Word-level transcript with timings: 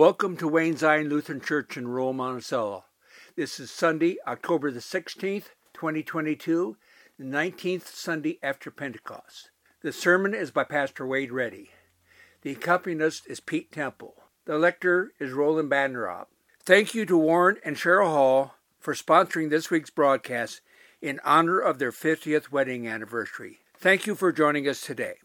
Welcome 0.00 0.38
to 0.38 0.48
Wayne 0.48 0.78
Zion 0.78 1.10
Lutheran 1.10 1.42
Church 1.42 1.76
in 1.76 1.86
rural 1.86 2.14
Monticello. 2.14 2.86
This 3.36 3.60
is 3.60 3.70
Sunday, 3.70 4.16
October 4.26 4.70
the 4.70 4.80
16th, 4.80 5.50
2022, 5.74 6.78
the 7.18 7.24
19th 7.26 7.86
Sunday 7.86 8.38
after 8.42 8.70
Pentecost. 8.70 9.50
The 9.82 9.92
sermon 9.92 10.32
is 10.32 10.50
by 10.50 10.64
Pastor 10.64 11.06
Wade 11.06 11.30
Reddy. 11.30 11.72
The 12.40 12.52
accompanist 12.52 13.26
is 13.26 13.40
Pete 13.40 13.70
Temple. 13.70 14.14
The 14.46 14.56
lector 14.56 15.12
is 15.20 15.32
Roland 15.32 15.70
Badnerop. 15.70 16.28
Thank 16.64 16.94
you 16.94 17.04
to 17.04 17.18
Warren 17.18 17.58
and 17.62 17.76
Cheryl 17.76 18.06
Hall 18.06 18.54
for 18.78 18.94
sponsoring 18.94 19.50
this 19.50 19.70
week's 19.70 19.90
broadcast 19.90 20.62
in 21.02 21.20
honor 21.26 21.60
of 21.60 21.78
their 21.78 21.92
50th 21.92 22.50
wedding 22.50 22.88
anniversary. 22.88 23.58
Thank 23.76 24.06
you 24.06 24.14
for 24.14 24.32
joining 24.32 24.66
us 24.66 24.80
today. 24.80 25.16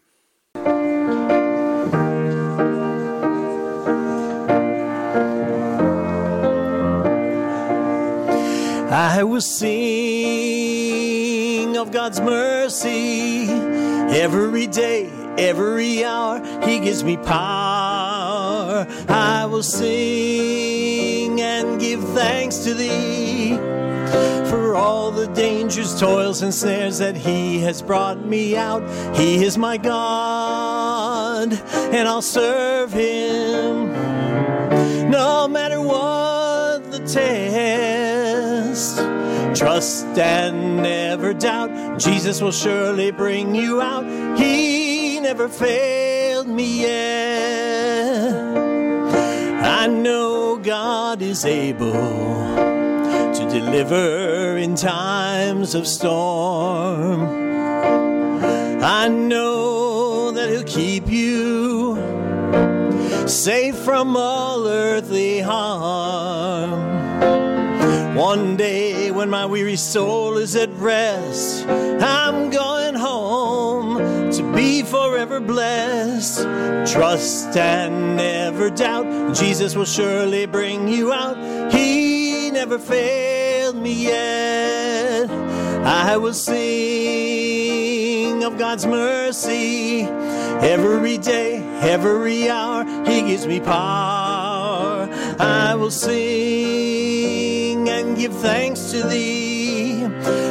I 9.16 9.24
will 9.24 9.40
sing 9.40 10.76
of 11.78 11.90
God's 11.90 12.20
mercy 12.20 13.46
every 13.48 14.66
day, 14.66 15.10
every 15.38 16.04
hour. 16.04 16.44
He 16.66 16.80
gives 16.80 17.02
me 17.02 17.16
power. 17.16 18.86
I 19.08 19.46
will 19.46 19.62
sing 19.62 21.40
and 21.40 21.80
give 21.80 22.06
thanks 22.10 22.58
to 22.64 22.74
Thee 22.74 23.56
for 24.50 24.74
all 24.74 25.10
the 25.10 25.28
dangers, 25.28 25.98
toils, 25.98 26.42
and 26.42 26.52
snares 26.52 26.98
that 26.98 27.16
He 27.16 27.60
has 27.60 27.80
brought 27.80 28.22
me 28.22 28.54
out. 28.54 28.82
He 29.16 29.42
is 29.42 29.56
my 29.56 29.78
God, 29.78 31.54
and 31.74 32.06
I'll 32.06 32.20
serve 32.20 32.92
Him 32.92 33.92
no 35.10 35.48
matter 35.48 35.80
what 35.80 36.90
the 36.90 36.98
test. 36.98 39.05
Trust 39.56 40.04
and 40.18 40.76
never 40.82 41.32
doubt. 41.32 41.98
Jesus 41.98 42.42
will 42.42 42.52
surely 42.52 43.10
bring 43.10 43.54
you 43.54 43.80
out. 43.80 44.04
He 44.38 45.18
never 45.18 45.48
failed 45.48 46.46
me 46.46 46.82
yet. 46.82 48.34
I 49.64 49.86
know 49.86 50.58
God 50.58 51.22
is 51.22 51.46
able 51.46 51.92
to 51.92 53.48
deliver 53.50 54.58
in 54.58 54.74
times 54.74 55.74
of 55.74 55.86
storm. 55.86 57.22
I 58.82 59.08
know 59.08 60.32
that 60.32 60.50
He'll 60.50 60.64
keep 60.64 61.08
you 61.08 61.96
safe 63.26 63.76
from 63.78 64.18
all 64.18 64.66
earthly 64.68 65.40
harm. 65.40 66.85
One 68.16 68.56
day 68.56 69.10
when 69.10 69.28
my 69.28 69.44
weary 69.44 69.76
soul 69.76 70.38
is 70.38 70.56
at 70.56 70.70
rest, 70.78 71.66
I'm 71.68 72.48
going 72.48 72.94
home 72.94 74.32
to 74.32 74.52
be 74.54 74.82
forever 74.82 75.38
blessed. 75.38 76.40
Trust 76.90 77.54
and 77.58 78.16
never 78.16 78.70
doubt, 78.70 79.36
Jesus 79.36 79.76
will 79.76 79.84
surely 79.84 80.46
bring 80.46 80.88
you 80.88 81.12
out. 81.12 81.36
He 81.70 82.50
never 82.50 82.78
failed 82.78 83.76
me 83.76 84.04
yet. 84.04 85.28
I 85.84 86.16
will 86.16 86.32
sing 86.32 86.56
of 88.44 88.56
God's 88.56 88.86
mercy 88.86 90.04
every 90.04 91.18
day, 91.18 91.58
every 91.82 92.48
hour. 92.48 92.86
He 93.04 93.20
gives 93.20 93.46
me 93.46 93.60
power. 93.60 95.06
I 95.38 95.74
will 95.74 95.90
sing 95.90 96.75
give 98.16 98.34
thanks 98.34 98.90
to 98.92 99.06
Thee 99.06 100.00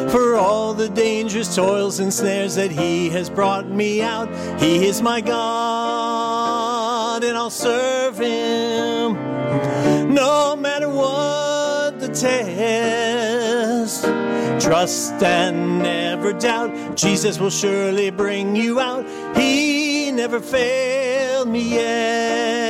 for 0.10 0.36
all 0.36 0.74
the 0.74 0.90
dangers, 0.90 1.56
toils, 1.56 2.00
and 2.00 2.14
snares 2.14 2.56
that 2.56 2.72
He 2.72 3.10
has 3.10 3.30
brought 3.30 3.68
me 3.68 4.02
out. 4.02 4.30
He 4.60 4.86
is 4.86 5.02
my 5.02 5.22
God, 5.22 7.24
and 7.24 7.38
I'll 7.38 7.50
serve 7.50 8.18
Him 8.18 9.14
no 10.14 10.56
matter 10.56 10.90
what 10.90 12.00
the 12.00 12.10
test. 12.10 14.04
Trust 14.64 15.22
and 15.22 15.80
never 15.80 16.34
doubt, 16.34 16.96
Jesus 16.96 17.40
will 17.40 17.50
surely 17.50 18.10
bring 18.10 18.56
you 18.56 18.80
out. 18.80 19.06
He 19.36 20.12
never 20.12 20.40
failed 20.40 21.50
me 21.50 21.76
yet. 21.76 22.65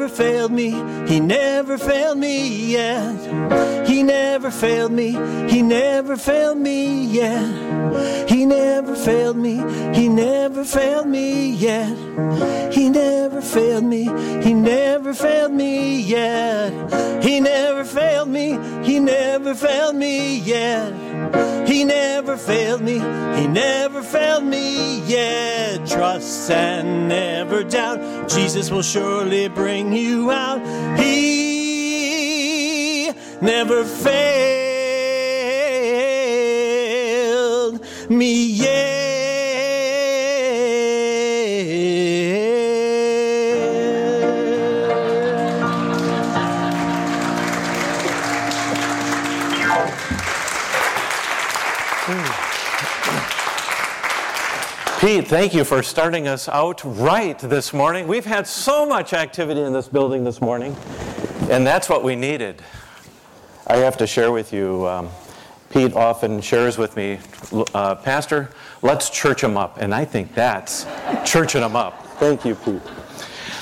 He 0.00 0.06
never 0.06 0.16
failed 0.16 0.52
me, 0.52 0.70
He 1.06 1.20
never 1.20 1.76
failed 1.76 2.16
me 2.16 2.72
yet. 2.72 3.86
He 3.86 4.02
never 4.02 4.50
failed 4.50 4.92
me, 4.92 5.10
He 5.46 5.60
never 5.60 6.16
failed 6.16 6.56
me 6.56 7.04
yet. 7.04 8.26
He 8.26 8.46
never 8.46 8.96
failed 8.96 9.36
me, 9.36 9.56
He 9.92 10.08
never 10.08 10.64
failed 10.64 11.06
me 11.06 11.50
yet. 11.50 11.94
He 12.72 12.88
never 12.88 13.42
failed 13.42 13.84
me, 13.84 14.04
He 14.42 14.54
never 14.54 15.12
failed 15.12 15.52
me 15.52 16.00
yet. 16.00 17.22
He 17.22 17.38
never 17.38 17.84
failed 17.84 18.30
me, 18.30 18.58
He 18.82 19.00
never 19.00 19.54
failed 19.54 19.96
me 19.96 20.38
yet. 20.38 21.09
He 21.66 21.84
never 21.84 22.36
failed 22.36 22.82
me, 22.82 22.98
He 23.38 23.46
never 23.46 24.02
failed 24.02 24.44
me 24.44 25.00
yet. 25.00 25.86
Trust 25.86 26.50
and 26.50 27.08
never 27.08 27.62
doubt, 27.64 28.28
Jesus 28.28 28.70
will 28.70 28.82
surely 28.82 29.48
bring 29.48 29.92
you 29.92 30.30
out. 30.30 30.60
He 30.98 31.40
never 33.40 33.84
failed 33.84 34.20
me 38.10 38.49
thank 55.30 55.54
you 55.54 55.62
for 55.62 55.80
starting 55.80 56.26
us 56.26 56.48
out 56.48 56.82
right 56.84 57.38
this 57.38 57.72
morning. 57.72 58.08
We've 58.08 58.24
had 58.24 58.48
so 58.48 58.84
much 58.84 59.12
activity 59.12 59.60
in 59.60 59.72
this 59.72 59.86
building 59.86 60.24
this 60.24 60.40
morning, 60.40 60.74
and 61.48 61.64
that's 61.64 61.88
what 61.88 62.02
we 62.02 62.16
needed. 62.16 62.60
I 63.68 63.76
have 63.76 63.96
to 63.98 64.08
share 64.08 64.32
with 64.32 64.52
you, 64.52 64.88
um, 64.88 65.08
Pete 65.70 65.94
often 65.94 66.40
shares 66.40 66.78
with 66.78 66.96
me, 66.96 67.20
uh, 67.74 67.94
Pastor, 67.94 68.50
let's 68.82 69.08
church 69.08 69.40
them 69.40 69.56
up. 69.56 69.80
And 69.80 69.94
I 69.94 70.04
think 70.04 70.34
that's 70.34 70.84
churching 71.24 71.60
them 71.60 71.76
up. 71.76 72.04
Thank 72.18 72.44
you, 72.44 72.56
Pete. 72.56 72.82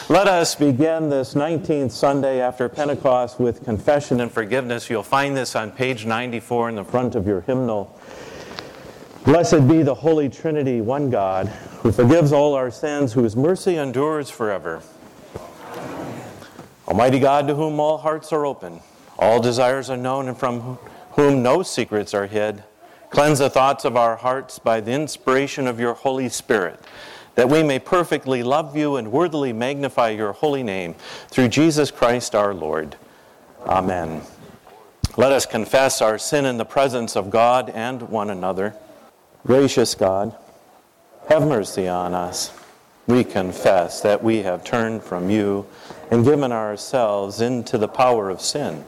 Let 0.08 0.26
us 0.26 0.54
begin 0.54 1.10
this 1.10 1.34
19th 1.34 1.90
Sunday 1.92 2.40
after 2.40 2.66
Pentecost 2.70 3.38
with 3.38 3.62
confession 3.62 4.22
and 4.22 4.32
forgiveness. 4.32 4.88
You'll 4.88 5.02
find 5.02 5.36
this 5.36 5.54
on 5.54 5.72
page 5.72 6.06
94 6.06 6.70
in 6.70 6.76
the 6.76 6.84
front 6.84 7.14
of 7.14 7.26
your 7.26 7.42
hymnal. 7.42 7.94
Blessed 9.24 9.68
be 9.68 9.82
the 9.82 9.94
Holy 9.94 10.28
Trinity, 10.28 10.80
one 10.80 11.10
God, 11.10 11.48
who 11.82 11.92
forgives 11.92 12.32
all 12.32 12.54
our 12.54 12.70
sins, 12.70 13.12
whose 13.12 13.36
mercy 13.36 13.76
endures 13.76 14.30
forever. 14.30 14.82
Almighty 16.86 17.18
God, 17.18 17.46
to 17.48 17.54
whom 17.54 17.78
all 17.78 17.98
hearts 17.98 18.32
are 18.32 18.46
open, 18.46 18.80
all 19.18 19.40
desires 19.40 19.90
are 19.90 19.96
known, 19.96 20.28
and 20.28 20.38
from 20.38 20.78
whom 21.12 21.42
no 21.42 21.62
secrets 21.62 22.14
are 22.14 22.26
hid, 22.26 22.62
cleanse 23.10 23.40
the 23.40 23.50
thoughts 23.50 23.84
of 23.84 23.96
our 23.96 24.16
hearts 24.16 24.58
by 24.58 24.80
the 24.80 24.92
inspiration 24.92 25.66
of 25.66 25.78
your 25.78 25.92
Holy 25.92 26.28
Spirit, 26.30 26.80
that 27.34 27.50
we 27.50 27.62
may 27.62 27.78
perfectly 27.78 28.42
love 28.42 28.74
you 28.76 28.96
and 28.96 29.12
worthily 29.12 29.52
magnify 29.52 30.10
your 30.10 30.32
holy 30.32 30.62
name, 30.62 30.94
through 31.28 31.48
Jesus 31.48 31.90
Christ 31.90 32.34
our 32.34 32.54
Lord. 32.54 32.96
Amen. 33.66 34.22
Let 35.18 35.32
us 35.32 35.44
confess 35.44 36.00
our 36.00 36.16
sin 36.16 36.46
in 36.46 36.56
the 36.56 36.64
presence 36.64 37.16
of 37.16 37.28
God 37.28 37.68
and 37.70 38.02
one 38.02 38.30
another. 38.30 38.74
Gracious 39.48 39.94
God, 39.94 40.36
have 41.30 41.40
mercy 41.42 41.88
on 41.88 42.12
us. 42.12 42.52
We 43.06 43.24
confess 43.24 44.02
that 44.02 44.22
we 44.22 44.42
have 44.42 44.62
turned 44.62 45.02
from 45.02 45.30
you 45.30 45.64
and 46.10 46.22
given 46.22 46.52
ourselves 46.52 47.40
into 47.40 47.78
the 47.78 47.88
power 47.88 48.28
of 48.28 48.42
sin. 48.42 48.84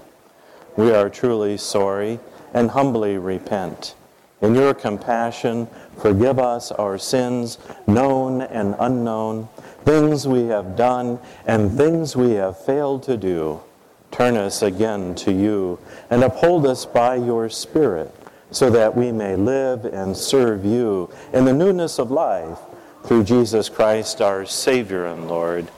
We 0.77 0.93
are 0.93 1.09
truly 1.09 1.57
sorry 1.57 2.21
and 2.53 2.73
humbly 2.73 3.17
repent. 3.17 3.95
In 4.43 4.55
your 4.55 4.75
compassion, 4.75 5.67
forgive 5.97 6.39
us 6.39 6.71
our 6.73 6.99
sins, 6.99 7.57
known 7.87 8.43
and 8.43 8.77
unknown, 8.79 9.49
things 9.87 10.29
we 10.29 10.49
have 10.49 10.77
done 10.77 11.21
and 11.47 11.73
things 11.73 12.15
we 12.15 12.33
have 12.33 12.63
failed 12.63 13.03
to 13.05 13.17
do. 13.17 13.63
Turn 14.11 14.37
us 14.37 14.61
again 14.61 15.15
to 15.15 15.33
you 15.33 15.79
and 16.11 16.23
uphold 16.23 16.67
us 16.67 16.85
by 16.85 17.15
your 17.15 17.49
Spirit 17.49 18.15
so 18.51 18.71
that 18.71 18.97
we 18.97 19.13
may 19.13 19.37
live 19.37 19.85
and 19.85 20.17
serve 20.17 20.65
you 20.65 21.11
in 21.33 21.45
the 21.45 21.53
newness 21.53 21.99
of 21.99 22.11
life 22.11 22.59
through 23.05 23.25
Jesus 23.25 23.69
Christ, 23.69 24.21
our 24.21 24.45
Savior 24.45 25.07
and 25.07 25.29
Lord. 25.29 25.69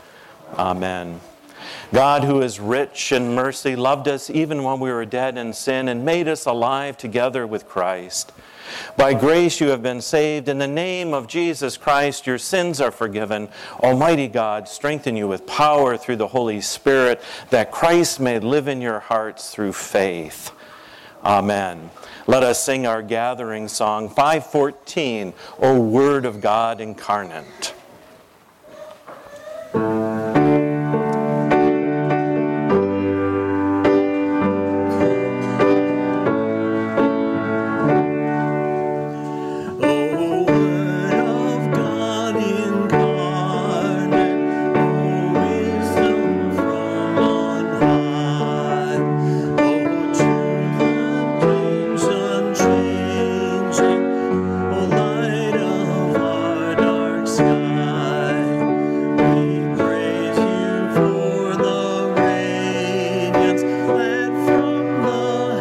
Amen. 0.59 1.21
God, 1.93 2.25
who 2.25 2.41
is 2.41 2.59
rich 2.59 3.13
in 3.13 3.35
mercy, 3.35 3.77
loved 3.77 4.09
us 4.09 4.31
even 4.31 4.63
when 4.63 4.81
we 4.81 4.91
were 4.91 5.05
dead 5.05 5.37
in 5.37 5.53
sin 5.53 5.89
and 5.89 6.05
made 6.05 6.27
us 6.27 6.47
alive 6.47 6.97
together 6.97 7.47
with 7.47 7.69
Christ. 7.69 8.33
By 8.97 9.13
grace 9.13 9.61
you 9.61 9.69
have 9.69 9.83
been 9.83 10.01
saved. 10.01 10.49
In 10.49 10.59
the 10.59 10.67
name 10.67 11.13
of 11.13 11.27
Jesus 11.27 11.77
Christ, 11.77 12.27
your 12.27 12.39
sins 12.39 12.81
are 12.81 12.91
forgiven. 12.91 13.49
Almighty 13.81 14.29
God, 14.29 14.69
strengthen 14.69 15.17
you 15.17 15.29
with 15.29 15.47
power 15.47 15.99
through 15.99 16.17
the 16.17 16.29
Holy 16.29 16.63
Spirit, 16.63 17.21
that 17.51 17.71
Christ 17.71 18.21
may 18.21 18.39
live 18.39 18.69
in 18.69 18.81
your 18.81 19.01
hearts 19.01 19.51
through 19.51 19.75
faith. 19.75 20.53
Amen. 21.23 21.91
Let 22.29 22.45
us 22.45 22.63
sing 22.63 22.87
our 22.87 23.03
gathering 23.03 23.67
song 23.67 24.09
514, 24.09 25.35
O 25.59 25.81
Word 25.81 26.25
of 26.25 26.41
God 26.41 26.81
incarnate. 26.81 27.75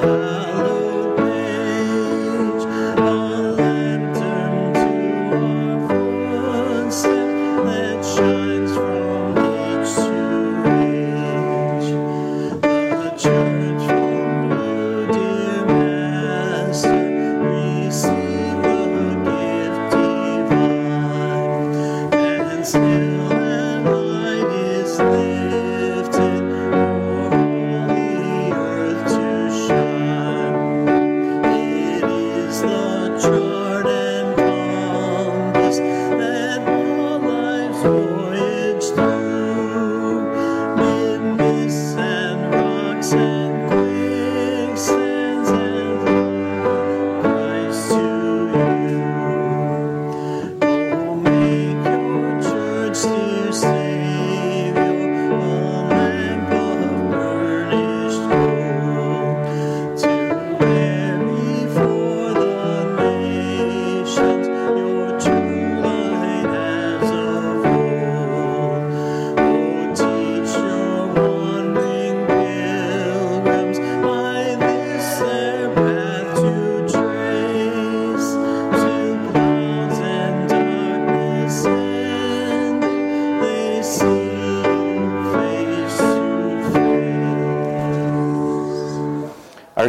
Our 0.03 0.50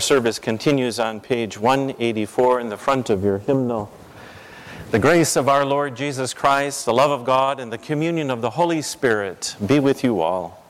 service 0.02 0.38
continues 0.38 0.98
on 0.98 1.20
page 1.20 1.56
184 1.56 2.60
in 2.60 2.68
the 2.68 2.76
front 2.76 3.08
of 3.08 3.22
your 3.22 3.38
hymnal. 3.38 3.90
The 4.90 4.98
grace 4.98 5.36
of 5.36 5.48
our 5.48 5.64
Lord 5.64 5.96
Jesus 5.96 6.34
Christ, 6.34 6.84
the 6.84 6.92
love 6.92 7.10
of 7.10 7.24
God, 7.24 7.60
and 7.60 7.72
the 7.72 7.78
communion 7.78 8.30
of 8.30 8.42
the 8.42 8.50
Holy 8.50 8.82
Spirit 8.82 9.56
be 9.64 9.78
with 9.78 10.04
you 10.04 10.20
all. 10.20 10.62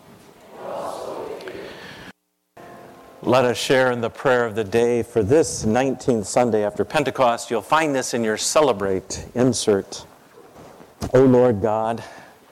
Let 3.23 3.45
us 3.45 3.57
share 3.57 3.91
in 3.91 4.01
the 4.01 4.11
prayer 4.11 4.45
of 4.45 4.55
the 4.55 4.65
day 4.65 5.03
for 5.03 5.23
this 5.23 5.65
19th 5.65 6.27
Sunday 6.27 6.65
after 6.65 6.85
Pentecost. 6.85 7.51
You'll 7.51 7.63
find 7.63 7.95
this 7.95 8.15
in 8.15 8.23
your 8.23 8.37
Celebrate 8.37 9.27
insert. 9.35 10.07
O 11.15 11.25
Lord 11.25 11.63
God, 11.63 12.05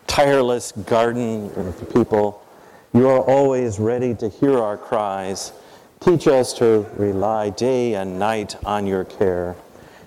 tireless 0.06 0.73
garden 0.73 1.50
of 1.56 1.79
the 1.79 1.87
people, 1.87 2.43
you 2.94 3.09
are 3.09 3.21
always 3.21 3.79
ready 3.79 4.15
to 4.15 4.29
hear 4.29 4.59
our 4.59 4.77
cries 4.77 5.53
Teach 6.00 6.26
us 6.26 6.55
to 6.55 6.87
rely 6.97 7.50
day 7.50 7.94
and 7.94 8.19
night 8.19 8.56
on 8.64 8.87
your 8.87 9.05
care. 9.05 9.55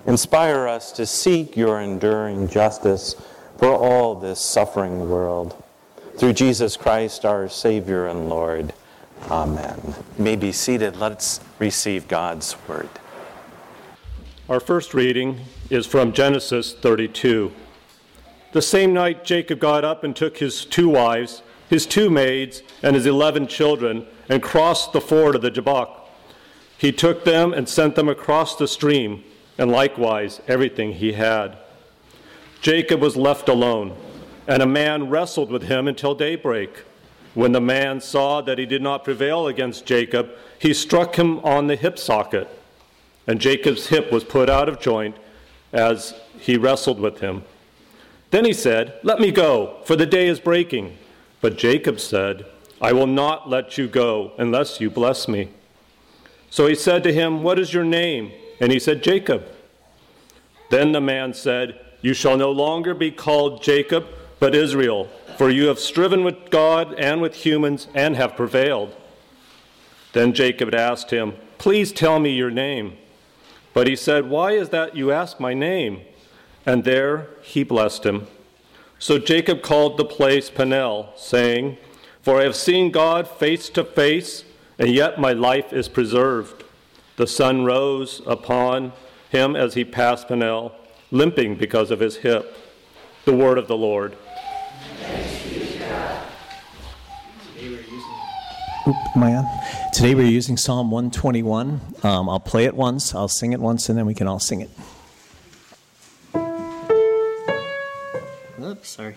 Inspire 0.06 0.66
us 0.66 0.90
to 0.90 1.06
seek 1.06 1.56
your 1.56 1.80
enduring 1.80 2.48
justice 2.48 3.14
for 3.58 3.72
all 3.72 4.16
this 4.16 4.40
suffering 4.40 5.08
world. 5.08 5.62
Through 6.18 6.32
Jesus 6.32 6.76
Christ, 6.76 7.24
our 7.24 7.48
Savior 7.48 8.08
and 8.08 8.28
Lord. 8.28 8.74
Amen. 9.30 9.94
You 10.18 10.24
may 10.24 10.34
be 10.34 10.50
seated. 10.50 10.96
Let's 10.96 11.38
receive 11.60 12.08
God's 12.08 12.56
word. 12.66 12.88
Our 14.48 14.58
first 14.58 14.94
reading 14.94 15.42
is 15.70 15.86
from 15.86 16.12
Genesis 16.12 16.74
32. 16.74 17.52
The 18.50 18.62
same 18.62 18.92
night 18.92 19.24
Jacob 19.24 19.60
got 19.60 19.84
up 19.84 20.02
and 20.02 20.14
took 20.14 20.38
his 20.38 20.64
two 20.64 20.88
wives, 20.88 21.42
his 21.74 21.86
two 21.86 22.08
maids, 22.08 22.62
and 22.84 22.94
his 22.94 23.04
eleven 23.04 23.48
children 23.48 24.06
and 24.28 24.40
crossed 24.40 24.92
the 24.92 25.00
ford 25.00 25.34
of 25.34 25.42
the 25.42 25.50
Jabbok. 25.50 26.08
He 26.78 26.92
took 26.92 27.24
them 27.24 27.52
and 27.52 27.68
sent 27.68 27.96
them 27.96 28.08
across 28.08 28.54
the 28.54 28.68
stream, 28.68 29.24
and 29.58 29.72
likewise 29.72 30.40
everything 30.46 30.92
he 30.92 31.14
had. 31.14 31.58
Jacob 32.60 33.00
was 33.00 33.16
left 33.16 33.48
alone, 33.48 33.96
and 34.46 34.62
a 34.62 34.66
man 34.66 35.10
wrestled 35.10 35.50
with 35.50 35.64
him 35.64 35.88
until 35.88 36.14
daybreak. 36.14 36.84
When 37.34 37.50
the 37.50 37.60
man 37.60 38.00
saw 38.00 38.40
that 38.42 38.58
he 38.58 38.66
did 38.66 38.80
not 38.80 39.02
prevail 39.02 39.48
against 39.48 39.84
Jacob, 39.84 40.30
he 40.56 40.72
struck 40.72 41.16
him 41.16 41.40
on 41.40 41.66
the 41.66 41.74
hip 41.74 41.98
socket, 41.98 42.48
and 43.26 43.40
Jacob's 43.40 43.88
hip 43.88 44.12
was 44.12 44.22
put 44.22 44.48
out 44.48 44.68
of 44.68 44.80
joint 44.80 45.16
as 45.72 46.14
he 46.38 46.56
wrestled 46.56 47.00
with 47.00 47.18
him. 47.18 47.42
Then 48.30 48.44
he 48.44 48.52
said, 48.52 49.00
Let 49.02 49.18
me 49.18 49.32
go, 49.32 49.80
for 49.84 49.96
the 49.96 50.06
day 50.06 50.28
is 50.28 50.38
breaking. 50.38 50.98
But 51.44 51.58
Jacob 51.58 52.00
said, 52.00 52.46
I 52.80 52.94
will 52.94 53.06
not 53.06 53.50
let 53.50 53.76
you 53.76 53.86
go 53.86 54.32
unless 54.38 54.80
you 54.80 54.88
bless 54.88 55.28
me. 55.28 55.50
So 56.48 56.66
he 56.66 56.74
said 56.74 57.04
to 57.04 57.12
him, 57.12 57.42
What 57.42 57.58
is 57.58 57.74
your 57.74 57.84
name? 57.84 58.32
And 58.60 58.72
he 58.72 58.78
said, 58.78 59.02
Jacob. 59.02 59.44
Then 60.70 60.92
the 60.92 61.02
man 61.02 61.34
said, 61.34 61.78
You 62.00 62.14
shall 62.14 62.38
no 62.38 62.50
longer 62.50 62.94
be 62.94 63.10
called 63.10 63.62
Jacob, 63.62 64.06
but 64.40 64.54
Israel, 64.54 65.10
for 65.36 65.50
you 65.50 65.66
have 65.66 65.78
striven 65.78 66.24
with 66.24 66.48
God 66.48 66.94
and 66.94 67.20
with 67.20 67.34
humans 67.34 67.88
and 67.94 68.16
have 68.16 68.36
prevailed. 68.36 68.96
Then 70.14 70.32
Jacob 70.32 70.74
asked 70.74 71.10
him, 71.10 71.34
Please 71.58 71.92
tell 71.92 72.20
me 72.20 72.30
your 72.30 72.50
name. 72.50 72.96
But 73.74 73.86
he 73.86 73.96
said, 73.96 74.30
Why 74.30 74.52
is 74.52 74.70
that 74.70 74.96
you 74.96 75.12
ask 75.12 75.38
my 75.38 75.52
name? 75.52 76.00
And 76.64 76.84
there 76.84 77.28
he 77.42 77.64
blessed 77.64 78.06
him. 78.06 78.28
So 79.04 79.18
Jacob 79.18 79.60
called 79.60 79.98
the 79.98 80.04
place 80.06 80.48
Peniel, 80.48 81.12
saying, 81.14 81.76
for 82.22 82.40
I 82.40 82.44
have 82.44 82.56
seen 82.56 82.90
God 82.90 83.28
face 83.28 83.68
to 83.68 83.84
face, 83.84 84.44
and 84.78 84.88
yet 84.88 85.20
my 85.20 85.34
life 85.34 85.74
is 85.74 85.90
preserved. 85.90 86.64
The 87.16 87.26
sun 87.26 87.66
rose 87.66 88.22
upon 88.26 88.94
him 89.28 89.56
as 89.56 89.74
he 89.74 89.84
passed 89.84 90.28
Peniel, 90.28 90.72
limping 91.10 91.56
because 91.56 91.90
of 91.90 92.00
his 92.00 92.16
hip. 92.16 92.56
The 93.26 93.34
word 93.34 93.58
of 93.58 93.68
the 93.68 93.76
Lord. 93.76 94.16
Oop, 98.88 98.96
on? 99.16 99.44
Today 99.92 100.14
we're 100.14 100.24
using 100.24 100.56
Psalm 100.56 100.90
121. 100.90 101.78
Um, 102.02 102.30
I'll 102.30 102.40
play 102.40 102.64
it 102.64 102.74
once, 102.74 103.14
I'll 103.14 103.28
sing 103.28 103.52
it 103.52 103.60
once, 103.60 103.90
and 103.90 103.98
then 103.98 104.06
we 104.06 104.14
can 104.14 104.26
all 104.26 104.40
sing 104.40 104.62
it. 104.62 104.70
Oops, 108.74 108.88
sorry. 108.88 109.16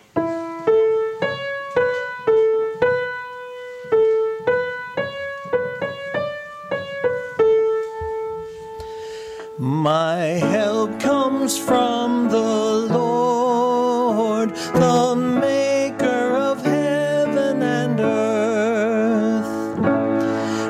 My 9.57 10.17
help 10.53 10.99
comes 10.99 11.57
from 11.57 12.29
the 12.29 12.37
Lord, 12.37 14.53
the 14.53 15.15
maker 15.15 16.35
of 16.35 16.63
heaven 16.63 17.63
and 17.63 17.99
earth. 17.99 19.79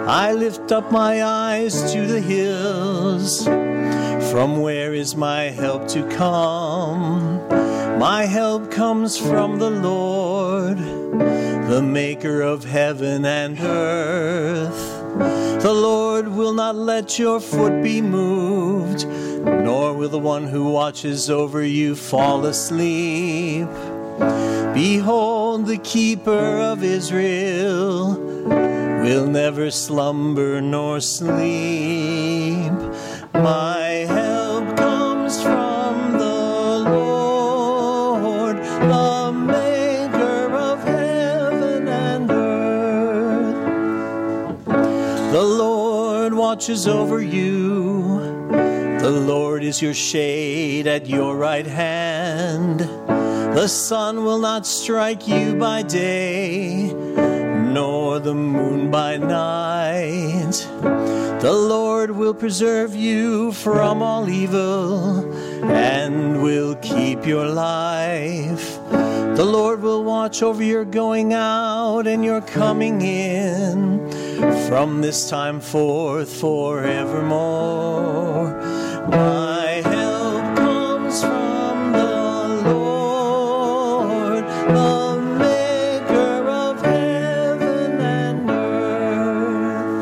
I 0.07 0.31
lift 0.31 0.71
up 0.71 0.93
my 0.93 1.25
eyes 1.25 1.91
to 1.91 2.07
the 2.07 2.21
hills. 2.21 3.43
From 4.31 4.61
where 4.61 4.93
is 4.93 5.13
my 5.13 5.49
help 5.49 5.89
to 5.89 6.07
come? 6.07 7.66
My 7.99 8.25
help 8.25 8.69
comes 8.69 9.17
from 9.17 9.57
the 9.57 9.71
Lord, 9.71 10.77
the 10.77 11.81
maker 11.81 12.41
of 12.41 12.63
heaven 12.63 13.25
and 13.25 13.59
earth. 13.59 15.63
The 15.63 15.73
Lord 15.73 16.27
will 16.27 16.53
not 16.53 16.75
let 16.75 17.17
your 17.17 17.39
foot 17.39 17.81
be 17.81 18.03
moved, 18.03 19.07
nor 19.07 19.93
will 19.93 20.09
the 20.09 20.19
one 20.19 20.43
who 20.43 20.69
watches 20.69 21.31
over 21.31 21.63
you 21.63 21.95
fall 21.95 22.45
asleep. 22.45 23.67
Behold, 24.75 25.65
the 25.65 25.79
keeper 25.83 26.59
of 26.71 26.83
Israel 26.83 28.13
will 29.01 29.25
never 29.25 29.71
slumber 29.71 30.61
nor 30.61 30.99
sleep. 30.99 32.71
My 33.33 34.05
help 34.07 34.36
watches 46.57 46.87
over 46.87 47.21
you. 47.21 48.17
The 48.99 49.11
Lord 49.11 49.63
is 49.63 49.79
your 49.79 49.93
shade 49.93 50.87
at 50.87 51.07
your 51.07 51.35
right 51.37 51.67
hand. 51.67 52.79
The 52.79 53.67
sun 53.67 54.25
will 54.25 54.39
not 54.39 54.65
strike 54.65 55.27
you 55.27 55.55
by 55.55 55.83
day, 55.83 56.91
nor 56.91 58.19
the 58.19 58.33
moon 58.33 58.89
by 58.89 59.17
night. 59.17 60.57
The 61.41 61.53
Lord 61.53 62.09
will 62.09 62.33
preserve 62.33 62.95
you 62.95 63.51
from 63.51 64.01
all 64.01 64.27
evil 64.27 65.31
and 65.63 66.41
will 66.41 66.73
keep 66.77 67.27
your 67.27 67.45
life. 67.45 68.76
The 69.37 69.45
Lord 69.45 69.81
will 69.83 70.03
watch 70.03 70.41
over 70.41 70.63
your 70.63 70.83
going 70.83 71.31
out 71.31 72.07
and 72.07 72.25
your 72.25 72.41
coming 72.41 73.03
in 73.03 74.09
from 74.67 75.01
this 75.01 75.29
time 75.29 75.61
forth 75.61 76.41
forevermore. 76.41 78.59
My 79.11 79.83
help 79.85 80.57
comes 80.57 81.21
from 81.21 81.91
the 81.91 82.63
Lord, 82.65 84.43
the 84.43 85.21
maker 85.37 86.49
of 86.49 86.81
heaven 86.81 88.01
and 88.01 88.49
earth. 88.49 89.93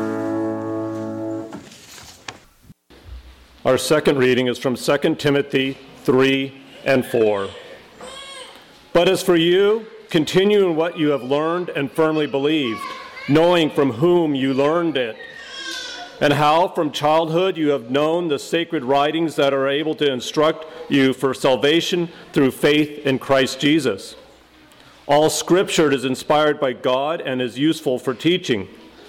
Our 3.66 3.76
second 3.76 4.16
reading 4.16 4.46
is 4.46 4.58
from 4.58 4.76
2 4.76 5.16
Timothy 5.16 5.76
3 6.04 6.54
and 6.86 7.04
4. 7.04 7.50
But 8.96 9.10
as 9.10 9.22
for 9.22 9.36
you, 9.36 9.84
continue 10.08 10.66
in 10.66 10.74
what 10.74 10.96
you 10.96 11.08
have 11.08 11.22
learned 11.22 11.68
and 11.68 11.92
firmly 11.92 12.26
believed, 12.26 12.80
knowing 13.28 13.68
from 13.68 13.90
whom 13.90 14.34
you 14.34 14.54
learned 14.54 14.96
it, 14.96 15.16
and 16.22 16.32
how 16.32 16.68
from 16.68 16.90
childhood 16.90 17.58
you 17.58 17.68
have 17.68 17.90
known 17.90 18.28
the 18.28 18.38
sacred 18.38 18.82
writings 18.82 19.36
that 19.36 19.52
are 19.52 19.68
able 19.68 19.94
to 19.96 20.10
instruct 20.10 20.64
you 20.88 21.12
for 21.12 21.34
salvation 21.34 22.08
through 22.32 22.52
faith 22.52 23.04
in 23.04 23.18
Christ 23.18 23.60
Jesus. 23.60 24.16
All 25.06 25.28
scripture 25.28 25.92
is 25.92 26.06
inspired 26.06 26.58
by 26.58 26.72
God 26.72 27.20
and 27.20 27.42
is 27.42 27.58
useful 27.58 27.98
for 27.98 28.14
teaching, 28.14 28.66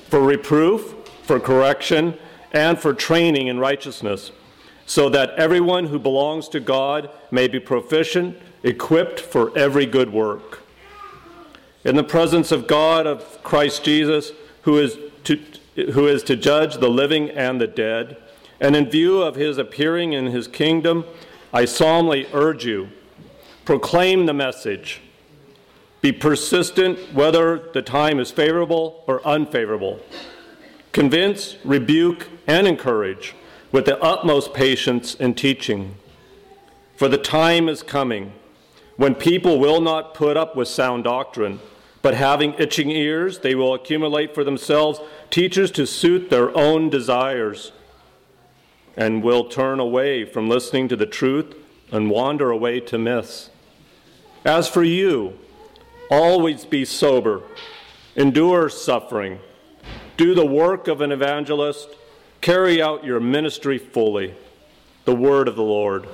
for 0.10 0.20
reproof, 0.20 0.96
for 1.24 1.40
correction, 1.40 2.18
and 2.52 2.78
for 2.78 2.94
training 2.94 3.48
in 3.48 3.58
righteousness, 3.58 4.34
so 4.86 5.08
that 5.08 5.30
everyone 5.36 5.86
who 5.86 5.98
belongs 5.98 6.50
to 6.50 6.60
God 6.60 7.10
may 7.32 7.48
be 7.48 7.62
proficient, 7.62 8.38
equipped 8.68 9.20
for 9.20 9.58
every 9.58 9.86
good 9.86 10.12
work. 10.12 10.62
In 11.84 11.96
the 11.96 12.04
presence 12.04 12.52
of 12.52 12.68
God, 12.68 13.08
of 13.08 13.42
Christ 13.42 13.84
Jesus, 13.84 14.34
who 14.64 14.78
is 14.78 14.98
to, 15.24 15.40
who 15.94 16.08
is 16.08 16.22
to 16.24 16.36
judge 16.36 16.76
the 16.76 16.90
living 16.90 17.30
and 17.30 17.62
the 17.62 17.68
dead, 17.68 18.18
and 18.60 18.76
in 18.76 18.90
view 18.90 19.22
of 19.22 19.36
his 19.36 19.58
appearing 19.58 20.14
in 20.14 20.28
his 20.28 20.48
kingdom, 20.48 21.06
I 21.54 21.66
solemnly 21.66 22.28
urge 22.34 22.66
you 22.66 22.90
proclaim 23.64 24.26
the 24.26 24.34
message. 24.34 25.02
Be 26.00 26.12
persistent 26.12 27.14
whether 27.14 27.70
the 27.74 27.82
time 27.82 28.20
is 28.20 28.32
favorable 28.32 29.04
or 29.08 29.26
unfavorable. 29.28 30.00
Convince, 30.94 31.58
rebuke, 31.66 32.28
and 32.48 32.66
encourage 32.66 33.36
with 33.72 33.86
the 33.86 34.02
utmost 34.02 34.54
patience 34.54 35.16
and 35.20 35.38
teaching. 35.38 35.96
For 36.96 37.10
the 37.10 37.18
time 37.18 37.68
is 37.68 37.84
coming 37.84 38.32
when 38.98 39.16
people 39.16 39.60
will 39.60 39.80
not 39.80 40.14
put 40.14 40.36
up 40.36 40.56
with 40.56 40.68
sound 40.68 41.04
doctrine, 41.04 41.60
but 42.02 42.14
having 42.14 42.54
itching 42.56 42.92
ears, 42.92 43.40
they 43.40 43.56
will 43.56 43.74
accumulate 43.74 44.34
for 44.34 44.44
themselves 44.44 45.00
teachers 45.30 45.72
to 45.72 45.86
suit 45.86 46.30
their 46.30 46.56
own 46.58 46.90
desires, 46.90 47.72
and 48.96 49.24
will 49.24 49.46
turn 49.46 49.80
away 49.80 50.26
from 50.26 50.50
listening 50.50 50.88
to 50.88 50.96
the 50.96 51.06
truth 51.06 51.56
and 51.92 52.10
wander 52.10 52.50
away 52.50 52.80
to 52.80 52.98
myths. 52.98 53.50
As 54.44 54.68
for 54.68 54.84
you, 54.84 55.38
always 56.10 56.66
be 56.66 56.84
sober, 56.84 57.44
endure 58.16 58.70
suffering, 58.70 59.40
do 60.16 60.34
the 60.34 60.46
work 60.46 60.88
of 60.88 61.02
an 61.02 61.12
evangelist, 61.12 61.90
carry 62.42 62.82
out 62.82 63.04
your 63.04 63.20
ministry 63.20 63.78
fully. 63.78 64.34
The 65.06 65.16
word 65.16 65.48
of 65.48 65.56
the 65.56 65.64
Lord. 65.64 66.08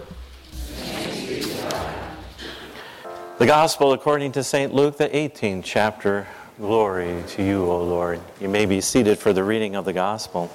The 3.44 3.48
Gospel 3.48 3.92
according 3.92 4.32
to 4.32 4.42
St. 4.42 4.74
Luke, 4.74 4.96
the 4.96 5.10
18th 5.10 5.66
chapter. 5.66 6.26
Glory 6.60 7.26
to 7.28 7.44
you, 7.44 7.66
O 7.66 7.84
Lord. 7.84 8.22
You 8.40 8.48
may 8.48 8.66
be 8.66 8.80
seated 8.80 9.20
for 9.20 9.34
the 9.34 9.44
reading 9.44 9.76
of 9.76 9.84
the 9.84 9.92
Gospel. 9.92 10.50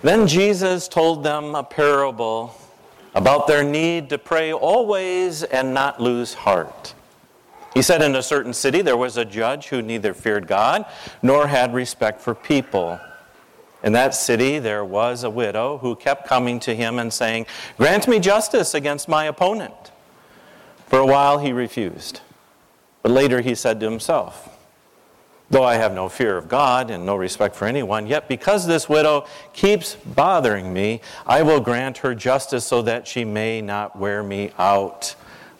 Then 0.00 0.26
Jesus 0.26 0.88
told 0.88 1.22
them 1.22 1.54
a 1.54 1.62
parable 1.62 2.58
about 3.14 3.46
their 3.46 3.62
need 3.62 4.08
to 4.08 4.16
pray 4.16 4.50
always 4.50 5.42
and 5.42 5.74
not 5.74 6.00
lose 6.00 6.32
heart. 6.32 6.94
He 7.74 7.82
said, 7.82 8.00
In 8.00 8.16
a 8.16 8.22
certain 8.22 8.54
city 8.54 8.80
there 8.80 8.96
was 8.96 9.18
a 9.18 9.26
judge 9.26 9.66
who 9.66 9.82
neither 9.82 10.14
feared 10.14 10.46
God 10.46 10.86
nor 11.20 11.46
had 11.48 11.74
respect 11.74 12.22
for 12.22 12.34
people. 12.34 12.98
In 13.82 13.92
that 13.92 14.14
city 14.14 14.58
there 14.60 14.82
was 14.82 15.24
a 15.24 15.30
widow 15.30 15.76
who 15.76 15.94
kept 15.94 16.26
coming 16.26 16.58
to 16.60 16.74
him 16.74 16.98
and 16.98 17.12
saying, 17.12 17.44
Grant 17.76 18.08
me 18.08 18.18
justice 18.18 18.72
against 18.72 19.10
my 19.10 19.26
opponent. 19.26 19.92
For 20.88 20.98
a 20.98 21.06
while 21.06 21.38
he 21.38 21.52
refused. 21.52 22.20
But 23.02 23.12
later 23.12 23.40
he 23.40 23.54
said 23.54 23.80
to 23.80 23.90
himself, 23.90 24.54
Though 25.50 25.64
I 25.64 25.76
have 25.76 25.94
no 25.94 26.08
fear 26.08 26.36
of 26.36 26.48
God 26.48 26.90
and 26.90 27.06
no 27.06 27.16
respect 27.16 27.54
for 27.54 27.66
anyone, 27.66 28.06
yet 28.06 28.28
because 28.28 28.66
this 28.66 28.88
widow 28.88 29.26
keeps 29.54 29.94
bothering 29.94 30.72
me, 30.72 31.00
I 31.26 31.42
will 31.42 31.60
grant 31.60 31.98
her 31.98 32.14
justice 32.14 32.66
so 32.66 32.82
that 32.82 33.06
she 33.06 33.24
may 33.24 33.62
not 33.62 33.98
wear 33.98 34.22
me 34.22 34.50
out 34.58 35.14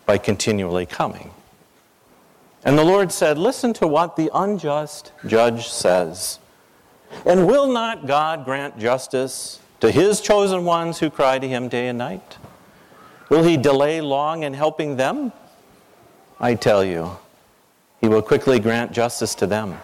by 0.05 0.19
continually 0.19 0.85
coming. 0.85 1.31
And 2.63 2.77
the 2.77 2.83
Lord 2.83 3.11
said, 3.11 3.37
Listen 3.37 3.73
to 3.73 3.87
what 3.87 4.15
the 4.15 4.29
unjust 4.33 5.11
judge 5.25 5.67
says. 5.67 6.39
And 7.25 7.47
will 7.47 7.71
not 7.71 8.05
God 8.05 8.45
grant 8.45 8.77
justice 8.77 9.59
to 9.79 9.89
his 9.89 10.21
chosen 10.21 10.65
ones 10.65 10.99
who 10.99 11.09
cry 11.09 11.39
to 11.39 11.47
him 11.47 11.67
day 11.67 11.87
and 11.87 11.97
night? 11.97 12.37
Will 13.29 13.43
he 13.43 13.57
delay 13.57 14.01
long 14.01 14.43
in 14.43 14.53
helping 14.53 14.97
them? 14.97 15.31
I 16.39 16.55
tell 16.55 16.83
you, 16.83 17.17
he 18.01 18.07
will 18.07 18.21
quickly 18.21 18.59
grant 18.59 18.91
justice 18.91 19.35
to 19.35 19.47
them. 19.47 19.77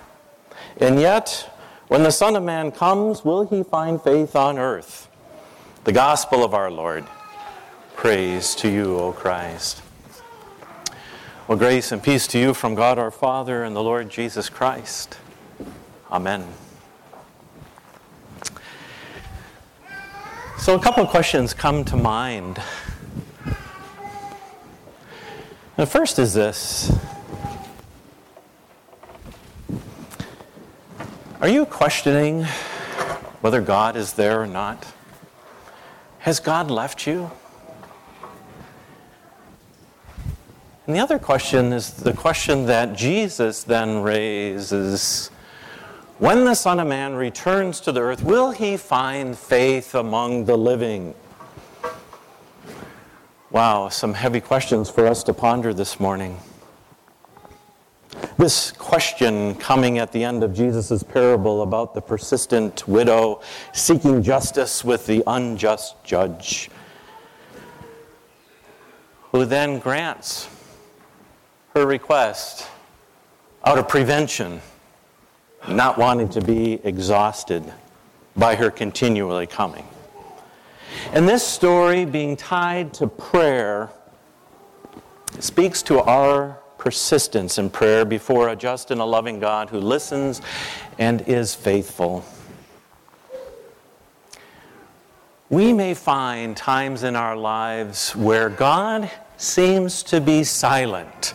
And 0.78 1.00
yet, 1.00 1.52
when 1.88 2.04
the 2.04 2.12
Son 2.12 2.36
of 2.36 2.44
Man 2.44 2.72
comes, 2.72 3.24
will 3.24 3.48
he 3.48 3.62
find 3.64 4.02
faith 4.02 4.36
on 4.36 4.58
earth? 4.58 5.08
The 5.84 5.92
gospel 5.92 6.44
of 6.44 6.54
our 6.54 6.72
Lord. 6.72 7.06
Praise 7.96 8.56
to 8.56 8.70
you, 8.70 8.98
O 8.98 9.12
Christ. 9.12 9.84
Well, 11.48 11.60
grace 11.60 11.92
and 11.92 12.02
peace 12.02 12.26
to 12.28 12.40
you 12.40 12.56
from 12.56 12.74
God 12.74 12.98
our 12.98 13.12
Father 13.12 13.64
and 13.64 13.76
the 13.76 13.84
Lord 13.84 14.10
Jesus 14.10 14.50
Christ. 14.50 15.20
Amen. 16.12 16.48
So, 20.58 20.76
a 20.76 20.80
couple 20.80 21.04
of 21.04 21.10
questions 21.10 21.54
come 21.54 21.86
to 21.86 21.96
mind. 21.96 22.60
The 25.76 25.86
first 25.86 26.20
is 26.20 26.34
this 26.34 26.90
Are 31.42 31.50
you 31.50 31.66
questioning 31.66 32.46
whether 33.42 33.60
God 33.60 33.98
is 33.98 34.14
there 34.14 34.42
or 34.42 34.48
not? 34.48 34.86
Has 36.20 36.40
God 36.40 36.72
left 36.72 37.06
you? 37.06 37.30
And 40.88 40.96
the 40.96 41.00
other 41.00 41.20
question 41.20 41.74
is 41.74 41.92
the 41.92 42.14
question 42.14 42.68
that 42.68 42.94
Jesus 42.94 43.64
then 43.64 44.02
raises 44.02 45.30
when 46.20 46.46
the 46.46 46.56
Son 46.56 46.80
of 46.80 46.88
Man 46.88 47.16
returns 47.16 47.82
to 47.82 47.92
the 47.92 48.00
earth, 48.00 48.24
will 48.24 48.52
he 48.52 48.78
find 48.78 49.38
faith 49.38 49.94
among 49.94 50.46
the 50.46 50.58
living? 50.58 51.14
Wow, 53.56 53.88
some 53.88 54.14
heavy 54.14 54.42
questions 54.42 54.90
for 54.90 55.08
us 55.08 55.24
to 55.24 55.34
ponder 55.34 55.74
this 55.74 55.98
morning. 55.98 56.38
This 58.38 58.74
question 58.74 59.56
coming 59.56 59.98
at 59.98 60.12
the 60.12 60.26
end 60.26 60.44
of 60.44 60.54
Jesus' 60.54 61.02
parable 61.04 61.62
about 61.62 61.94
the 61.94 62.02
persistent 62.02 62.86
widow 62.86 63.40
seeking 63.72 64.22
justice 64.22 64.84
with 64.84 65.06
the 65.06 65.24
unjust 65.26 65.96
judge, 66.04 66.70
who 69.32 69.46
then 69.46 69.80
grants 69.80 70.50
her 71.76 71.86
request 71.86 72.68
out 73.64 73.78
of 73.78 73.88
prevention, 73.88 74.60
not 75.70 75.98
wanting 75.98 76.28
to 76.28 76.42
be 76.42 76.82
exhausted 76.84 77.64
by 78.36 78.56
her 78.56 78.70
continually 78.70 79.48
coming. 79.48 79.88
And 81.12 81.28
this 81.28 81.46
story, 81.46 82.06
being 82.06 82.36
tied 82.36 82.94
to 82.96 83.08
prayer, 83.08 83.90
speaks 85.40 85.82
to 85.84 86.00
our 86.02 86.60
persistence 86.78 87.58
in 87.58 87.70
prayer 87.70 88.06
before 88.06 88.50
a 88.50 88.56
just 88.56 88.92
and 88.92 89.02
a 89.02 89.06
loving 89.06 89.40
God 89.40 89.70
who 89.70 89.80
listens 89.80 90.42
and 91.00 91.22
is 91.22 91.56
faithful. 91.56 92.24
We 95.50 95.74
may 95.74 95.94
find 95.94 96.56
times 96.56 97.04
in 97.04 97.16
our 97.16 97.36
lives 97.36 98.16
where 98.16 98.50
God 98.50 99.10
seems 99.38 100.04
to 100.04 100.20
be 100.20 100.44
silent. 100.44 101.34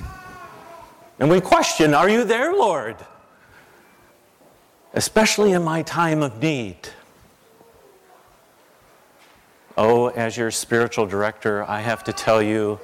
And 1.19 1.31
we 1.31 1.41
question, 1.41 1.95
Are 1.95 2.09
you 2.09 2.25
there, 2.25 2.53
Lord? 2.53 2.97
Especially 4.95 5.53
in 5.53 5.63
my 5.63 5.83
time 5.83 6.23
of 6.23 6.43
need. 6.43 6.89
Oh, 9.77 10.09
as 10.09 10.37
your 10.37 10.51
spiritual 10.51 11.07
director, 11.07 11.65
I 11.69 11.81
have 11.81 12.05
to 12.05 12.13
tell 12.13 12.43
you, 12.43 12.79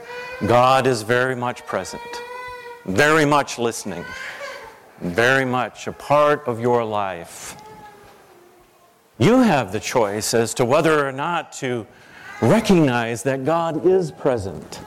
God 0.47 0.87
is 0.87 1.02
very 1.02 1.37
much 1.37 1.66
present 1.66 2.00
very 2.87 3.25
much 3.25 3.59
listening, 3.59 4.05
very 5.00 5.45
much 5.45 5.87
a 5.87 5.93
part 5.93 6.47
of 6.47 6.61
your 6.61 6.85
life. 6.85 7.57
You 9.19 9.40
have 9.40 9.73
the 9.73 9.81
choice 9.81 10.35
as 10.35 10.55
to 10.55 10.64
whether 10.64 11.07
or 11.07 11.12
not 11.12 11.52
to 11.55 11.87
recognize 12.40 13.23
that 13.25 13.45
God 13.45 13.85
is 13.85 14.12
present. 14.12 14.81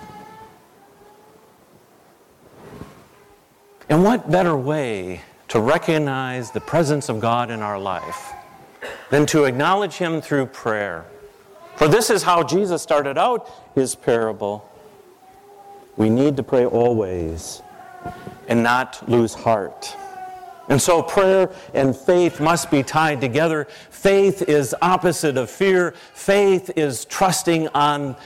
And 3.90 4.04
what 4.04 4.32
better 4.32 4.56
way 4.56 5.22
to 5.50 5.60
recognize 5.60 6.52
the 6.52 6.62
presence 6.62 7.10
of 7.10 7.20
God 7.20 7.50
in 7.50 7.62
our 7.62 7.80
life 7.80 8.32
than 9.10 9.26
to 9.28 9.46
acknowledge 9.46 9.96
Him 9.96 10.22
through 10.22 10.46
prayer? 10.46 11.06
For 11.80 11.88
this 11.88 12.10
is 12.10 12.24
how 12.24 12.44
Jesus 12.44 12.82
started 12.82 13.18
out 13.18 13.50
his 13.74 13.96
parable. 13.96 14.70
We 15.96 16.10
need 16.10 16.36
to 16.36 16.44
pray 16.44 16.66
always 16.66 17.62
and 18.50 18.62
not 18.62 19.08
lose 19.08 19.34
heart. 19.34 19.96
And 20.68 20.82
so 20.82 21.02
prayer 21.02 21.50
and 21.74 21.96
faith 21.96 22.42
must 22.42 22.70
be 22.70 22.84
tied 22.84 23.22
together. 23.22 23.66
Faith 23.92 24.42
is 24.42 24.76
opposite 24.82 25.38
of 25.38 25.50
fear. 25.50 25.92
Faith 26.14 26.70
is 26.76 27.06
trusting 27.06 27.70
on 27.70 28.18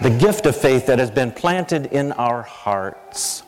the 0.00 0.10
gift 0.10 0.44
of 0.44 0.56
faith 0.56 0.86
that 0.86 0.98
has 0.98 1.12
been 1.12 1.30
planted 1.30 1.86
in 1.86 2.10
our 2.10 2.42
hearts. 2.42 3.44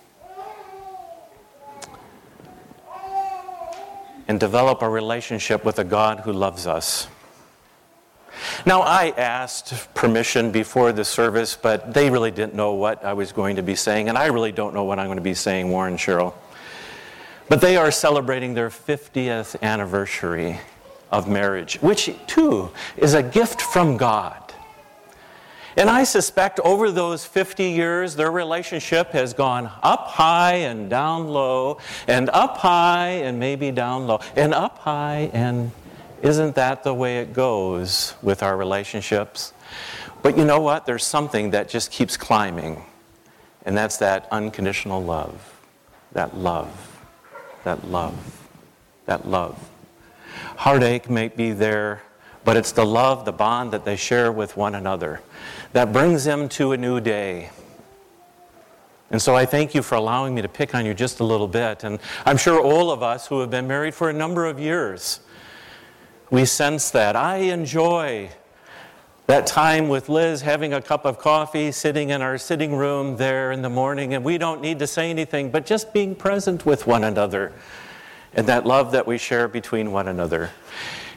And 4.29 4.39
develop 4.39 4.83
a 4.83 4.89
relationship 4.89 5.65
with 5.65 5.81
a 5.81 5.85
God 5.85 6.21
who 6.21 6.33
loves 6.33 6.69
us. 6.69 7.09
Now, 8.67 8.81
I 8.83 9.11
asked 9.17 9.95
permission 9.95 10.51
before 10.51 10.93
the 10.93 11.05
service, 11.05 11.57
but 11.57 11.95
they 11.95 12.11
really 12.11 12.31
didn't 12.31 12.55
know 12.55 12.75
what 12.75 13.05
I 13.05 13.13
was 13.13 13.33
going 13.33 13.57
to 13.57 13.63
be 13.63 13.75
saying, 13.75 14.09
and 14.09 14.19
I 14.19 14.27
really 14.27 14.53
don't 14.53 14.75
know 14.75 14.85
what 14.85 14.99
I'm 14.99 15.07
going 15.07 15.19
to 15.19 15.23
be 15.23 15.35
saying, 15.35 15.71
Warren 15.71 15.97
Cheryl. 15.97 16.35
But 17.49 17.61
they 17.61 17.77
are 17.77 17.91
celebrating 17.91 18.55
their 18.55 18.71
50th 18.71 19.61
anniversary 19.63 20.61
of 21.11 21.29
marriage, 21.29 21.77
which, 21.77 22.11
too, 22.27 22.71
is 22.97 23.15
a 23.15 23.23
gift 23.23 23.61
from 23.61 23.97
God. 23.97 24.41
And 25.77 25.91
I 25.91 26.05
suspect 26.05 26.61
over 26.61 26.91
those 26.91 27.25
50 27.25 27.65
years, 27.65 28.15
their 28.15 28.31
relationship 28.31 29.11
has 29.11 29.35
gone 29.35 29.71
up 29.83 30.07
high 30.07 30.55
and 30.55 30.89
down 30.89 31.27
low, 31.29 31.79
and 32.07 32.31
up 32.31 32.59
high 32.59 33.09
and 33.09 33.39
maybe 33.39 33.71
down 33.73 34.07
low, 34.07 34.21
and 34.37 34.55
up 34.55 34.79
high 34.79 35.31
and 35.33 35.73
isn't 36.25 36.55
that 36.55 36.83
the 36.83 36.95
way 36.95 37.19
it 37.19 37.35
goes 37.35 38.15
with 38.23 38.43
our 38.43 38.57
relationships? 38.57 39.53
But 40.23 40.39
you 40.39 40.47
know 40.47 40.59
what? 40.59 40.87
There's 40.87 41.05
something 41.05 41.51
that 41.51 41.69
just 41.69 41.93
keeps 41.93 42.17
climbing, 42.17 42.83
and 43.67 43.77
that's 43.77 43.99
that 43.99 44.27
unconditional 44.33 45.05
love. 45.05 45.61
That 46.13 46.35
love. 46.35 46.99
That 47.65 47.87
love. 47.89 48.49
That 49.05 49.29
love. 49.29 49.71
Heartache 50.57 51.11
may 51.11 51.29
be 51.29 51.53
there, 51.53 52.03
but 52.43 52.57
it's 52.57 52.73
the 52.73 52.87
love, 52.87 53.27
the 53.27 53.33
bond 53.33 53.71
that 53.73 53.85
they 53.85 53.97
share 53.97 54.33
with 54.33 54.57
one 54.57 54.75
another 54.75 55.21
that 55.75 55.93
brings 55.93 56.25
them 56.25 56.49
to 56.49 56.73
a 56.73 56.77
new 56.79 57.01
day. 57.01 57.51
And 59.11 59.21
so 59.21 59.37
I 59.37 59.45
thank 59.45 59.75
you 59.75 59.83
for 59.83 59.97
allowing 59.97 60.35
me 60.35 60.41
to 60.41 60.49
pick 60.49 60.75
on 60.75 60.87
you 60.87 60.95
just 60.95 61.21
a 61.21 61.25
little 61.25 61.49
bit. 61.49 61.85
And 61.85 61.99
I'm 62.25 62.39
sure 62.39 62.63
all 62.63 62.91
of 62.91 63.03
us 63.03 63.27
who 63.27 63.41
have 63.41 63.51
been 63.51 63.67
married 63.67 63.95
for 63.95 64.09
a 64.09 64.13
number 64.13 64.47
of 64.47 64.59
years 64.59 65.21
we 66.31 66.45
sense 66.45 66.91
that. 66.91 67.17
I 67.17 67.37
enjoy 67.37 68.31
that 69.27 69.47
time 69.47 69.89
with 69.89 70.09
Liz 70.09 70.43
having 70.43 70.75
a 70.75 70.83
cup 70.83 71.05
of 71.05 71.19
coffee, 71.19 71.73
sitting 71.73 72.11
in 72.11 72.23
our 72.23 72.37
sitting 72.37 72.75
room 72.75 73.17
there 73.17 73.53
in 73.53 73.63
the 73.63 73.71
morning, 73.71 74.15
and 74.15 74.25
we 74.25 74.39
don't 74.39 74.61
need 74.61 74.79
to 74.81 74.87
say 74.87 75.11
anything, 75.11 75.51
but 75.51 75.65
just 75.65 75.93
being 75.93 76.15
present 76.15 76.67
with 76.67 76.87
one 76.87 77.05
another 77.05 77.53
and 78.35 78.47
that 78.49 78.67
love 78.67 78.93
that 78.93 79.07
we 79.07 79.17
share 79.19 79.49
between 79.49 79.93
one 79.93 80.09
another. 80.09 80.51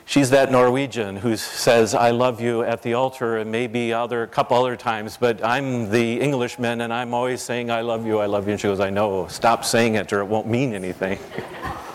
She's 0.05 0.29
that 0.29 0.51
Norwegian 0.51 1.17
who 1.17 1.35
says, 1.35 1.93
I 1.93 2.11
love 2.11 2.39
you 2.39 2.63
at 2.63 2.81
the 2.81 2.93
altar 2.93 3.37
and 3.37 3.51
maybe 3.51 3.91
other 3.91 4.25
couple 4.27 4.55
other 4.55 4.77
times, 4.77 5.17
but 5.17 5.43
I'm 5.43 5.89
the 5.89 6.21
Englishman 6.21 6.79
and 6.81 6.93
I'm 6.93 7.13
always 7.13 7.41
saying, 7.41 7.69
I 7.71 7.81
love 7.81 8.05
you, 8.05 8.19
I 8.19 8.25
love 8.25 8.45
you. 8.45 8.51
And 8.51 8.61
she 8.61 8.67
goes, 8.67 8.79
I 8.79 8.89
know, 8.89 9.27
stop 9.27 9.65
saying 9.65 9.95
it 9.95 10.13
or 10.13 10.21
it 10.21 10.25
won't 10.25 10.47
mean 10.47 10.73
anything. 10.73 11.19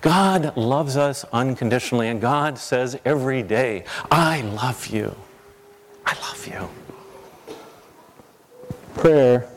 God 0.00 0.56
loves 0.56 0.96
us 0.96 1.24
unconditionally, 1.32 2.08
and 2.08 2.20
God 2.20 2.58
says 2.58 2.98
every 3.04 3.42
day, 3.42 3.84
I 4.10 4.42
love 4.42 4.86
you. 4.86 5.14
I 6.06 6.14
love 6.20 6.46
you. 6.46 6.68
Prayer, 8.94 9.48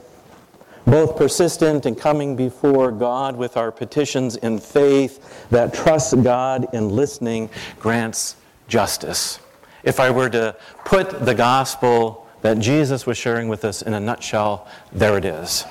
both 0.86 1.16
persistent 1.16 1.86
and 1.86 1.98
coming 1.98 2.36
before 2.36 2.92
God 2.92 3.36
with 3.36 3.56
our 3.56 3.72
petitions 3.72 4.36
in 4.38 4.60
faith 4.60 5.48
that 5.50 5.74
trusts 5.74 6.14
God 6.14 6.68
in 6.74 6.90
listening, 6.90 7.50
grants 7.80 8.36
justice. 8.68 9.40
If 9.84 10.00
I 10.00 10.10
were 10.12 10.30
to 10.30 10.56
put 10.86 11.26
the 11.26 11.34
gospel 11.34 12.28
that 12.42 12.60
Jesus 12.60 13.06
was 13.06 13.18
sharing 13.18 13.48
with 13.48 13.64
us 13.66 13.82
in 13.82 13.94
a 13.94 14.00
nutshell, 14.00 14.68
there 14.92 15.18
it 15.18 15.26
is. 15.26 15.66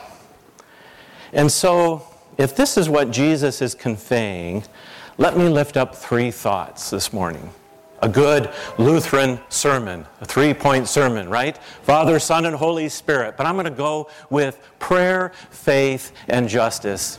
And 1.33 1.51
so, 1.51 2.10
if 2.41 2.57
this 2.57 2.79
is 2.79 2.89
what 2.89 3.11
Jesus 3.11 3.61
is 3.61 3.75
conveying, 3.75 4.65
let 5.19 5.37
me 5.37 5.47
lift 5.51 5.77
up 5.77 5.95
three 5.95 6.31
thoughts 6.31 6.89
this 6.89 7.13
morning. 7.13 7.51
A 8.01 8.09
good 8.09 8.51
Lutheran 8.79 9.39
sermon, 9.51 10.07
a 10.23 10.25
three 10.25 10.55
point 10.55 10.89
sermon, 10.89 11.29
right? 11.29 11.59
Father, 11.83 12.19
Son, 12.19 12.47
and 12.47 12.57
Holy 12.57 12.89
Spirit. 12.89 13.37
But 13.37 13.45
I'm 13.45 13.57
going 13.57 13.67
to 13.67 13.71
go 13.71 14.09
with 14.31 14.59
prayer, 14.79 15.33
faith, 15.51 16.13
and 16.29 16.49
justice. 16.49 17.19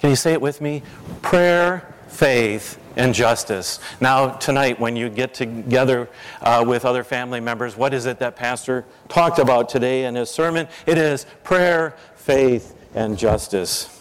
Can 0.00 0.10
you 0.10 0.16
say 0.16 0.32
it 0.32 0.40
with 0.40 0.60
me? 0.60 0.82
Prayer, 1.22 1.94
faith, 2.08 2.80
and 2.96 3.14
justice. 3.14 3.78
Now, 4.00 4.30
tonight, 4.30 4.80
when 4.80 4.96
you 4.96 5.08
get 5.08 5.34
together 5.34 6.10
uh, 6.40 6.64
with 6.66 6.84
other 6.84 7.04
family 7.04 7.38
members, 7.38 7.76
what 7.76 7.94
is 7.94 8.06
it 8.06 8.18
that 8.18 8.34
Pastor 8.34 8.86
talked 9.08 9.38
about 9.38 9.68
today 9.68 10.04
in 10.06 10.16
his 10.16 10.30
sermon? 10.30 10.66
It 10.84 10.98
is 10.98 11.26
prayer, 11.44 11.96
faith, 12.16 12.74
and 12.96 13.16
justice. 13.16 13.91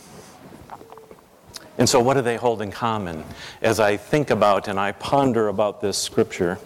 And 1.82 1.90
so, 1.90 2.00
what 2.00 2.14
do 2.14 2.22
they 2.22 2.36
hold 2.36 2.62
in 2.62 2.70
common 2.70 3.26
as 3.64 3.80
I 3.80 3.98
think 3.98 4.30
about 4.30 4.68
and 4.68 4.80
I 4.80 4.92
ponder 4.92 5.48
about 5.48 5.82
this 5.82 5.98
scripture? 5.98 6.60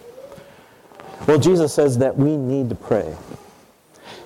Well, 1.26 1.38
Jesus 1.38 1.72
says 1.72 1.96
that 1.96 2.18
we 2.18 2.36
need 2.36 2.68
to 2.68 2.74
pray. 2.74 3.16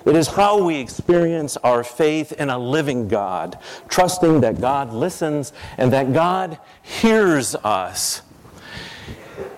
It 0.05 0.17
is 0.17 0.27
how 0.27 0.61
we 0.61 0.75
experience 0.81 1.55
our 1.55 1.85
faith 1.85 2.33
in 2.33 2.49
a 2.49 2.59
living 2.59 3.07
God, 3.07 3.57
trusting 3.87 4.41
that 4.41 4.59
God 4.59 4.91
listens 4.91 5.53
and 5.77 5.93
that 5.93 6.11
God 6.11 6.59
hears 6.81 7.55
us. 7.55 8.21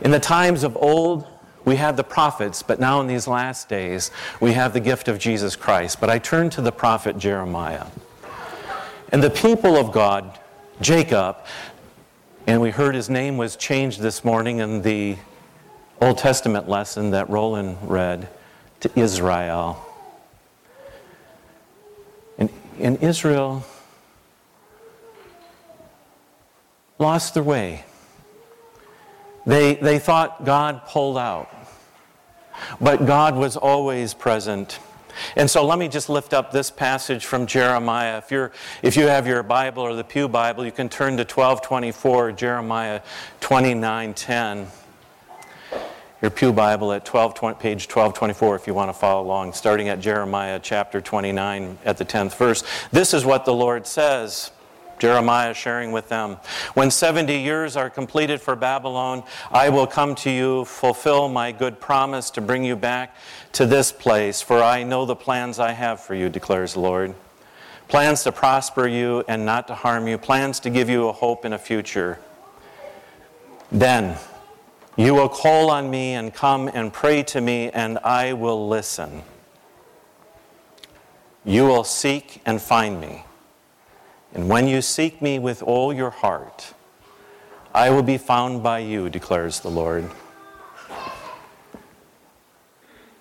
In 0.01 0.11
the 0.11 0.19
times 0.19 0.63
of 0.63 0.77
old, 0.77 1.25
we 1.65 1.77
had 1.77 1.97
the 1.97 2.03
prophets, 2.03 2.61
but 2.61 2.79
now 2.79 3.01
in 3.01 3.07
these 3.07 3.27
last 3.27 3.67
days, 3.67 4.11
we 4.39 4.53
have 4.53 4.73
the 4.73 4.79
gift 4.79 5.07
of 5.07 5.17
Jesus 5.17 5.55
Christ. 5.55 5.99
But 5.99 6.11
I 6.11 6.19
turn 6.19 6.51
to 6.51 6.61
the 6.61 6.71
prophet 6.71 7.17
Jeremiah. 7.17 7.87
And 9.11 9.23
the 9.23 9.31
people 9.31 9.75
of 9.77 9.91
God 9.91 10.39
Jacob. 10.81 11.37
And 12.45 12.61
we 12.61 12.71
heard 12.71 12.95
his 12.95 13.09
name 13.09 13.37
was 13.37 13.55
changed 13.55 14.01
this 14.01 14.25
morning 14.25 14.59
in 14.59 14.81
the 14.81 15.17
Old 16.01 16.17
Testament 16.17 16.67
lesson 16.67 17.11
that 17.11 17.29
Roland 17.29 17.77
read 17.83 18.27
to 18.81 18.91
Israel. 18.99 19.83
And, 22.37 22.49
and 22.79 23.01
Israel 23.01 23.63
lost 26.99 27.33
their 27.33 27.43
way. 27.43 27.85
They, 29.45 29.75
they 29.75 29.99
thought 29.99 30.45
God 30.45 30.85
pulled 30.87 31.17
out, 31.17 31.49
but 32.79 33.05
God 33.05 33.35
was 33.35 33.57
always 33.57 34.13
present. 34.13 34.79
And 35.35 35.49
so 35.49 35.65
let 35.65 35.79
me 35.79 35.87
just 35.87 36.09
lift 36.09 36.33
up 36.33 36.51
this 36.51 36.69
passage 36.69 37.25
from 37.25 37.45
Jeremiah. 37.45 38.17
If, 38.17 38.31
you're, 38.31 38.51
if 38.81 38.95
you 38.95 39.07
have 39.07 39.27
your 39.27 39.43
Bible 39.43 39.83
or 39.83 39.95
the 39.95 40.03
Pew 40.03 40.27
Bible, 40.27 40.65
you 40.65 40.71
can 40.71 40.89
turn 40.89 41.17
to 41.17 41.23
1224, 41.23 42.31
Jeremiah 42.33 43.01
2910. 43.41 44.67
Your 46.21 46.31
Pew 46.31 46.53
Bible 46.53 46.93
at 46.93 47.03
12, 47.03 47.33
page 47.59 47.85
1224 47.85 48.55
if 48.55 48.65
you 48.65 48.73
want 48.73 48.87
to 48.87 48.93
follow 48.93 49.21
along, 49.21 49.51
starting 49.51 49.89
at 49.89 49.99
Jeremiah 49.99 50.57
chapter 50.63 51.01
29 51.01 51.77
at 51.83 51.97
the 51.97 52.05
10th 52.05 52.37
verse. 52.37 52.63
This 52.91 53.13
is 53.13 53.25
what 53.25 53.43
the 53.43 53.53
Lord 53.53 53.85
says. 53.85 54.51
Jeremiah 54.99 55.53
sharing 55.53 55.91
with 55.91 56.09
them. 56.09 56.37
When 56.73 56.89
70 56.89 57.37
years 57.37 57.75
are 57.75 57.89
completed 57.89 58.41
for 58.41 58.55
Babylon, 58.55 59.23
I 59.51 59.69
will 59.69 59.87
come 59.87 60.15
to 60.15 60.31
you, 60.31 60.65
fulfill 60.65 61.29
my 61.29 61.51
good 61.51 61.79
promise 61.79 62.29
to 62.31 62.41
bring 62.41 62.63
you 62.63 62.75
back 62.75 63.15
to 63.53 63.65
this 63.65 63.91
place, 63.91 64.41
for 64.41 64.63
I 64.63 64.83
know 64.83 65.05
the 65.05 65.15
plans 65.15 65.59
I 65.59 65.71
have 65.71 65.99
for 65.99 66.15
you, 66.15 66.29
declares 66.29 66.73
the 66.73 66.79
Lord. 66.79 67.15
Plans 67.87 68.23
to 68.23 68.31
prosper 68.31 68.87
you 68.87 69.23
and 69.27 69.45
not 69.45 69.67
to 69.67 69.75
harm 69.75 70.07
you, 70.07 70.17
plans 70.17 70.59
to 70.61 70.69
give 70.69 70.89
you 70.89 71.09
a 71.09 71.11
hope 71.11 71.45
and 71.45 71.53
a 71.53 71.59
future. 71.59 72.19
Then 73.71 74.17
you 74.95 75.13
will 75.15 75.29
call 75.29 75.69
on 75.69 75.89
me 75.89 76.13
and 76.13 76.33
come 76.33 76.69
and 76.73 76.93
pray 76.93 77.23
to 77.23 77.41
me, 77.41 77.69
and 77.71 77.97
I 77.99 78.33
will 78.33 78.67
listen. 78.67 79.23
You 81.43 81.65
will 81.65 81.83
seek 81.83 82.41
and 82.45 82.61
find 82.61 83.01
me 83.01 83.25
and 84.33 84.49
when 84.49 84.67
you 84.67 84.81
seek 84.81 85.21
me 85.21 85.37
with 85.37 85.61
all 85.61 85.93
your 85.93 86.09
heart, 86.09 86.73
I 87.73 87.89
will 87.89 88.03
be 88.03 88.17
found 88.17 88.63
by 88.63 88.79
you, 88.79 89.09
declares 89.09 89.59
the 89.59 89.69
Lord. 89.69 90.09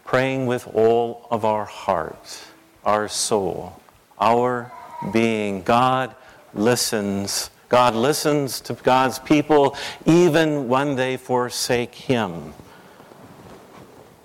Praying 0.05 0.47
with 0.47 0.67
all 0.75 1.27
of 1.31 1.45
our 1.45 1.65
heart, 1.65 2.45
our 2.85 3.09
soul, 3.09 3.81
our 4.21 4.73
being. 5.13 5.63
God 5.63 6.15
listens. 6.55 7.51
God 7.69 7.95
listens 7.95 8.61
to 8.63 8.75
God's 8.75 9.19
people 9.19 9.77
even 10.05 10.69
when 10.69 10.97
they 10.97 11.17
forsake 11.17 11.95
Him. 11.95 12.53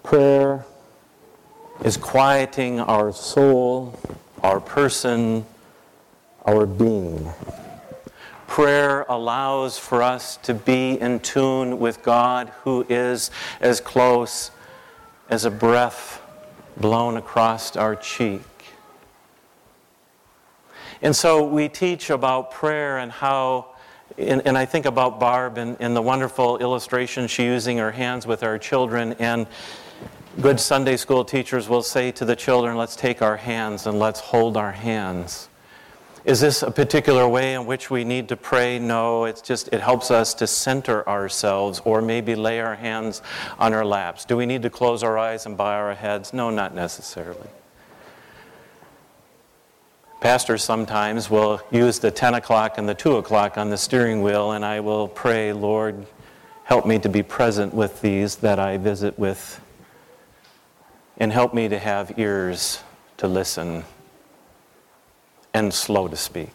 Prayer 0.04 0.66
is 1.84 1.98
quieting 1.98 2.80
our 2.80 3.12
soul, 3.14 3.98
our 4.44 4.60
person, 4.60 5.46
our 6.48 6.66
being. 6.66 7.30
Prayer 8.48 9.06
allows 9.10 9.78
for 9.78 10.02
us 10.02 10.38
to 10.38 10.54
be 10.54 11.00
in 11.00 11.20
tune 11.20 11.78
with 11.78 12.02
God 12.02 12.50
who 12.64 12.86
is 12.88 13.30
as 13.60 13.82
close 13.82 14.52
as 15.30 15.44
a 15.44 15.52
breath 15.52 16.22
blown 16.78 17.18
across 17.18 17.76
our 17.76 17.96
cheek. 17.96 18.42
And 21.02 21.16
so 21.16 21.46
we 21.46 21.68
teach 21.68 22.10
about 22.10 22.52
prayer 22.52 22.98
and 22.98 23.12
how, 23.12 23.76
and, 24.18 24.42
and 24.48 24.58
I 24.58 24.66
think 24.66 24.86
about 24.86 25.20
Barb 25.20 25.58
and, 25.58 25.76
and 25.80 25.96
the 25.96 26.02
wonderful 26.02 26.58
illustration 26.58 27.28
she's 27.28 27.46
using 27.46 27.78
her 27.78 27.92
hands 27.92 28.26
with 28.26 28.42
our 28.42 28.58
children. 28.58 29.14
And 29.20 29.46
good 30.42 30.60
Sunday 30.60 30.98
school 30.98 31.26
teachers 31.26 31.68
will 31.68 31.84
say 31.84 32.12
to 32.14 32.26
the 32.26 32.36
children, 32.36 32.78
let's 32.78 32.96
take 32.96 33.22
our 33.22 33.38
hands 33.38 33.86
and 33.86 34.00
let's 34.00 34.22
hold 34.22 34.56
our 34.56 34.72
hands. 34.72 35.50
Is 36.28 36.42
this 36.42 36.62
a 36.62 36.70
particular 36.70 37.26
way 37.26 37.54
in 37.54 37.66
which 37.66 37.90
we 37.90 38.04
need 38.04 38.28
to 38.28 38.36
pray? 38.36 38.80
No, 38.80 39.24
it's 39.24 39.40
just, 39.40 39.70
it 39.72 39.80
helps 39.80 40.12
us 40.12 40.34
to 40.34 40.46
center 40.46 41.08
ourselves 41.08 41.82
or 41.86 42.02
maybe 42.02 42.36
lay 42.36 42.60
our 42.60 42.76
hands 42.76 43.22
on 43.58 43.74
our 43.74 43.86
laps. 43.86 44.26
Do 44.26 44.36
we 44.36 44.46
need 44.46 44.62
to 44.64 44.70
close 44.70 45.04
our 45.04 45.18
eyes 45.18 45.46
and 45.46 45.56
bow 45.56 45.72
our 45.72 45.94
heads? 45.94 46.34
No, 46.34 46.50
not 46.50 46.76
necessarily. 46.76 47.48
Pastors 50.20 50.66
sometimes 50.66 51.30
will 51.30 51.62
use 51.72 52.00
the 52.00 52.12
10 52.12 52.34
o'clock 52.34 52.78
and 52.78 52.90
the 52.90 52.96
2 52.96 53.16
o'clock 53.16 53.58
on 53.58 53.70
the 53.70 53.78
steering 53.78 54.22
wheel, 54.22 54.52
and 54.52 54.66
I 54.66 54.82
will 54.82 55.08
pray, 55.08 55.54
Lord, 55.54 56.08
help 56.66 56.86
me 56.86 57.00
to 57.00 57.08
be 57.08 57.24
present 57.24 57.74
with 57.74 58.02
these 58.02 58.36
that 58.38 58.60
I 58.60 58.76
visit 58.76 59.18
with, 59.18 59.62
and 61.20 61.32
help 61.32 61.54
me 61.54 61.70
to 61.70 61.80
have 61.80 62.20
ears 62.20 62.84
to 63.16 63.30
listen 63.30 63.86
and 65.58 65.74
slow 65.74 66.08
to 66.08 66.16
speak. 66.16 66.54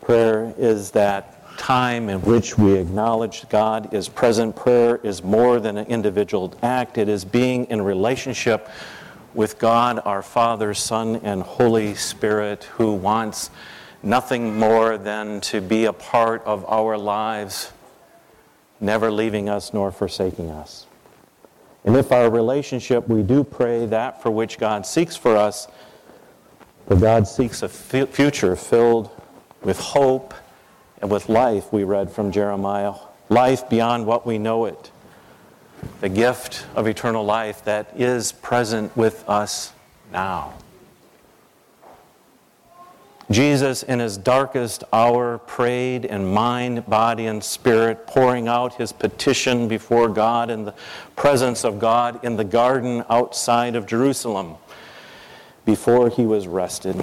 Prayer 0.00 0.52
is 0.58 0.90
that 0.90 1.56
time 1.58 2.08
in 2.08 2.20
which 2.22 2.58
we 2.58 2.74
acknowledge 2.74 3.48
God 3.48 3.94
is 3.94 4.08
present. 4.08 4.56
Prayer 4.56 4.96
is 5.04 5.22
more 5.22 5.60
than 5.60 5.76
an 5.76 5.86
individual 5.86 6.52
act, 6.62 6.98
it 6.98 7.08
is 7.08 7.24
being 7.24 7.66
in 7.66 7.82
relationship 7.82 8.68
with 9.32 9.60
God, 9.60 10.00
our 10.04 10.22
Father, 10.22 10.74
Son, 10.74 11.20
and 11.22 11.40
Holy 11.40 11.94
Spirit, 11.94 12.64
who 12.64 12.92
wants 12.92 13.50
nothing 14.02 14.58
more 14.58 14.98
than 14.98 15.40
to 15.42 15.60
be 15.60 15.84
a 15.84 15.92
part 15.92 16.42
of 16.42 16.64
our 16.68 16.98
lives, 16.98 17.70
never 18.80 19.12
leaving 19.12 19.48
us 19.48 19.72
nor 19.72 19.92
forsaking 19.92 20.50
us. 20.50 20.86
And 21.84 21.96
if 21.96 22.12
our 22.12 22.30
relationship, 22.30 23.08
we 23.08 23.22
do 23.22 23.42
pray 23.42 23.86
that 23.86 24.22
for 24.22 24.30
which 24.30 24.58
God 24.58 24.84
seeks 24.86 25.16
for 25.16 25.36
us, 25.36 25.66
but 26.86 27.00
God 27.00 27.26
seeks 27.26 27.62
a 27.62 27.68
future 27.68 28.56
filled 28.56 29.10
with 29.62 29.78
hope 29.78 30.34
and 31.00 31.10
with 31.10 31.28
life, 31.28 31.72
we 31.72 31.84
read 31.84 32.10
from 32.10 32.30
Jeremiah, 32.30 32.94
life 33.28 33.68
beyond 33.70 34.06
what 34.06 34.26
we 34.26 34.38
know 34.38 34.66
it, 34.66 34.90
the 36.00 36.08
gift 36.08 36.66
of 36.74 36.86
eternal 36.86 37.24
life 37.24 37.64
that 37.64 37.92
is 37.98 38.32
present 38.32 38.94
with 38.96 39.26
us 39.28 39.72
now. 40.12 40.52
Jesus, 43.30 43.84
in 43.84 44.00
his 44.00 44.16
darkest 44.16 44.82
hour, 44.92 45.38
prayed 45.38 46.04
in 46.04 46.26
mind, 46.26 46.84
body, 46.86 47.26
and 47.26 47.42
spirit, 47.42 48.04
pouring 48.08 48.48
out 48.48 48.74
his 48.74 48.90
petition 48.90 49.68
before 49.68 50.08
God 50.08 50.50
in 50.50 50.64
the 50.64 50.74
presence 51.14 51.64
of 51.64 51.78
God 51.78 52.24
in 52.24 52.36
the 52.36 52.44
garden 52.44 53.04
outside 53.08 53.76
of 53.76 53.86
Jerusalem 53.86 54.56
before 55.64 56.10
he 56.10 56.26
was 56.26 56.48
rested. 56.48 57.00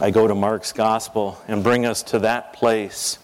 I 0.00 0.10
go 0.10 0.26
to 0.26 0.34
Mark's 0.34 0.72
gospel 0.72 1.38
and 1.46 1.62
bring 1.62 1.84
us 1.84 2.02
to 2.04 2.18
that 2.20 2.54
place. 2.54 3.18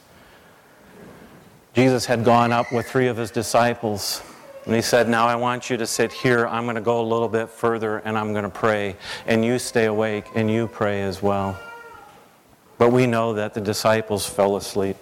Jesus 1.72 2.04
had 2.04 2.22
gone 2.22 2.52
up 2.52 2.70
with 2.70 2.86
three 2.86 3.08
of 3.08 3.16
his 3.16 3.30
disciples. 3.30 4.20
And 4.66 4.74
he 4.74 4.82
said, 4.82 5.08
Now 5.08 5.26
I 5.26 5.36
want 5.36 5.70
you 5.70 5.78
to 5.78 5.86
sit 5.86 6.12
here. 6.12 6.46
I'm 6.46 6.64
going 6.64 6.74
to 6.74 6.82
go 6.82 7.00
a 7.00 7.06
little 7.06 7.28
bit 7.28 7.48
further 7.48 7.98
and 7.98 8.18
I'm 8.18 8.32
going 8.32 8.44
to 8.44 8.50
pray. 8.50 8.96
And 9.26 9.42
you 9.42 9.58
stay 9.58 9.86
awake 9.86 10.26
and 10.34 10.50
you 10.50 10.66
pray 10.66 11.00
as 11.00 11.22
well. 11.22 11.58
But 12.78 12.92
we 12.92 13.06
know 13.06 13.34
that 13.34 13.54
the 13.54 13.60
disciples 13.60 14.26
fell 14.26 14.56
asleep. 14.56 14.96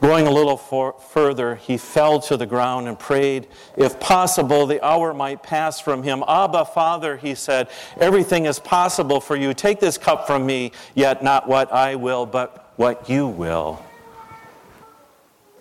Going 0.00 0.26
a 0.26 0.30
little 0.30 0.56
for, 0.56 0.92
further, 0.92 1.56
he 1.56 1.76
fell 1.76 2.20
to 2.20 2.36
the 2.36 2.46
ground 2.46 2.86
and 2.86 2.96
prayed, 2.96 3.48
if 3.76 3.98
possible, 3.98 4.66
the 4.66 4.84
hour 4.84 5.12
might 5.12 5.42
pass 5.42 5.80
from 5.80 6.04
him. 6.04 6.22
Abba, 6.28 6.66
Father, 6.66 7.16
he 7.16 7.34
said, 7.34 7.68
everything 7.98 8.44
is 8.44 8.60
possible 8.60 9.20
for 9.20 9.34
you. 9.34 9.54
Take 9.54 9.80
this 9.80 9.98
cup 9.98 10.26
from 10.26 10.46
me, 10.46 10.70
yet 10.94 11.24
not 11.24 11.48
what 11.48 11.72
I 11.72 11.96
will, 11.96 12.26
but 12.26 12.72
what 12.76 13.08
you 13.10 13.26
will. 13.26 13.82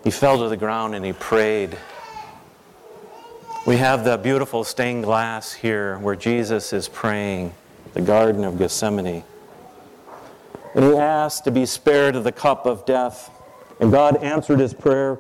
He 0.04 0.12
fell 0.12 0.38
to 0.38 0.50
the 0.50 0.58
ground 0.58 0.94
and 0.94 1.04
he 1.04 1.14
prayed. 1.14 1.76
We 3.66 3.78
have 3.78 4.06
the 4.06 4.18
beautiful 4.18 4.64
stained 4.64 5.04
glass 5.04 5.52
here 5.52 5.98
where 5.98 6.16
Jesus 6.16 6.74
is 6.74 6.88
praying, 6.88 7.54
the 7.94 8.02
Garden 8.02 8.44
of 8.44 8.60
Gethsemane. 8.60 9.24
And 10.76 10.84
he 10.84 10.98
asked 10.98 11.44
to 11.46 11.52
be 11.52 11.66
spared 11.66 12.16
of 12.16 12.24
the 12.24 12.32
cup 12.32 12.66
of 12.66 12.86
death. 12.86 13.32
And 13.80 13.92
God 13.92 14.24
answered 14.24 14.60
his 14.60 14.74
prayer 14.74 15.20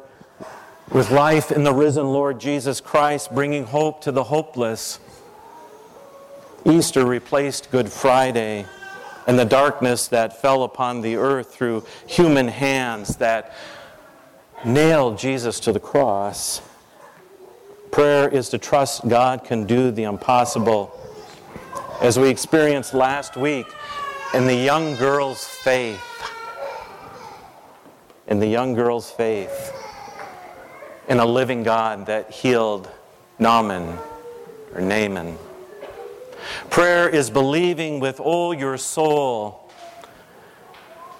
with 0.91 1.11
life 1.11 1.51
in 1.51 1.63
the 1.63 1.73
risen 1.73 2.07
Lord 2.07 2.39
Jesus 2.39 2.79
Christ, 2.81 3.33
bringing 3.33 3.65
hope 3.65 4.01
to 4.01 4.11
the 4.11 4.23
hopeless. 4.23 4.99
Easter 6.65 7.05
replaced 7.05 7.71
Good 7.71 7.91
Friday 7.91 8.65
and 9.27 9.37
the 9.37 9.45
darkness 9.45 10.07
that 10.07 10.41
fell 10.41 10.63
upon 10.63 11.01
the 11.01 11.17
earth 11.17 11.53
through 11.53 11.85
human 12.05 12.47
hands 12.47 13.17
that 13.17 13.53
nailed 14.65 15.17
Jesus 15.17 15.59
to 15.61 15.71
the 15.71 15.79
cross. 15.79 16.61
Prayer 17.91 18.29
is 18.29 18.49
to 18.49 18.57
trust 18.57 19.07
God 19.07 19.43
can 19.43 19.65
do 19.65 19.91
the 19.91 20.03
impossible. 20.03 20.93
As 22.01 22.17
we 22.17 22.29
experienced 22.29 22.93
last 22.93 23.35
week, 23.35 23.67
in 24.33 24.45
the 24.45 24.55
young 24.55 24.95
girl's 24.95 25.45
faith. 25.47 26.03
In 28.27 28.39
the 28.39 28.47
young 28.47 28.73
girl's 28.73 29.09
faith. 29.09 29.73
In 31.07 31.19
a 31.19 31.25
living 31.25 31.63
God 31.63 32.05
that 32.07 32.31
healed 32.31 32.89
Naaman 33.39 33.97
or 34.73 34.81
Naaman. 34.81 35.37
Prayer 36.69 37.09
is 37.09 37.29
believing 37.29 37.99
with 37.99 38.19
all 38.19 38.53
your 38.53 38.77
soul. 38.77 39.71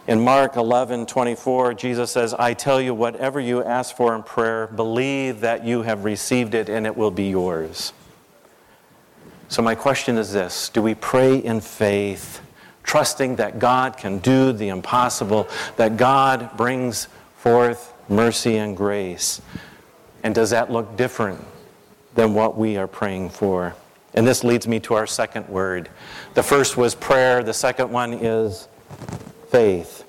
In 0.08 0.22
Mark 0.22 0.56
11 0.56 1.06
24, 1.06 1.74
Jesus 1.74 2.12
says, 2.12 2.34
I 2.34 2.54
tell 2.54 2.80
you, 2.80 2.94
whatever 2.94 3.40
you 3.40 3.64
ask 3.64 3.96
for 3.96 4.16
in 4.16 4.24
prayer, 4.24 4.68
believe 4.68 5.42
that 5.42 5.66
you 5.66 5.82
have 5.82 6.06
received 6.06 6.54
it 6.54 6.70
and 6.70 6.86
it 6.86 6.96
will 6.96 7.12
be 7.12 7.30
yours. 7.30 7.92
So, 9.50 9.62
my 9.62 9.76
question 9.76 10.18
is 10.18 10.32
this 10.32 10.70
Do 10.70 10.82
we 10.82 10.96
pray 10.96 11.38
in 11.38 11.60
faith, 11.62 12.42
trusting 12.88 13.36
that 13.36 13.60
God 13.60 13.98
can 13.98 14.18
do 14.18 14.52
the 14.52 14.70
impossible, 14.70 15.48
that 15.76 15.98
God 15.98 16.58
brings 16.58 17.08
forth 17.36 17.94
mercy 18.10 18.58
and 18.58 18.76
grace? 18.76 19.42
And 20.24 20.34
does 20.34 20.50
that 20.50 20.72
look 20.72 20.98
different 20.98 21.44
than 22.16 22.34
what 22.34 22.58
we 22.58 22.78
are 22.78 22.88
praying 22.88 23.30
for? 23.30 23.76
And 24.16 24.26
this 24.26 24.44
leads 24.44 24.68
me 24.68 24.80
to 24.80 24.96
our 24.96 25.06
second 25.06 25.48
word. 25.48 25.90
The 26.34 26.42
first 26.42 26.78
was 26.78 26.96
prayer, 26.96 27.44
the 27.44 27.54
second 27.54 27.92
one 27.92 28.14
is 28.14 28.68
faith. 29.52 30.04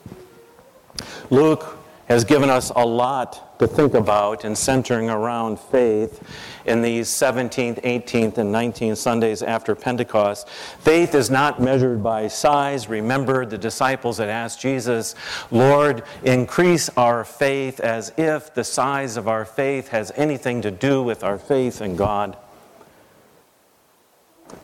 Luke 1.28 1.76
has 2.06 2.24
given 2.24 2.48
us 2.48 2.70
a 2.74 2.86
lot 2.86 3.47
to 3.58 3.66
think 3.66 3.94
about 3.94 4.44
and 4.44 4.56
centering 4.56 5.10
around 5.10 5.58
faith 5.58 6.22
in 6.64 6.82
these 6.82 7.08
17th, 7.08 7.82
18th, 7.82 8.38
and 8.38 8.54
19th 8.54 8.96
Sundays 8.96 9.42
after 9.42 9.74
Pentecost. 9.74 10.48
Faith 10.48 11.14
is 11.14 11.30
not 11.30 11.60
measured 11.60 12.02
by 12.02 12.28
size. 12.28 12.88
Remember 12.88 13.44
the 13.44 13.58
disciples 13.58 14.18
that 14.18 14.28
asked 14.28 14.60
Jesus, 14.60 15.14
Lord, 15.50 16.04
increase 16.22 16.88
our 16.90 17.24
faith 17.24 17.80
as 17.80 18.12
if 18.16 18.54
the 18.54 18.64
size 18.64 19.16
of 19.16 19.28
our 19.28 19.44
faith 19.44 19.88
has 19.88 20.12
anything 20.14 20.62
to 20.62 20.70
do 20.70 21.02
with 21.02 21.24
our 21.24 21.38
faith 21.38 21.80
in 21.80 21.96
God. 21.96 22.36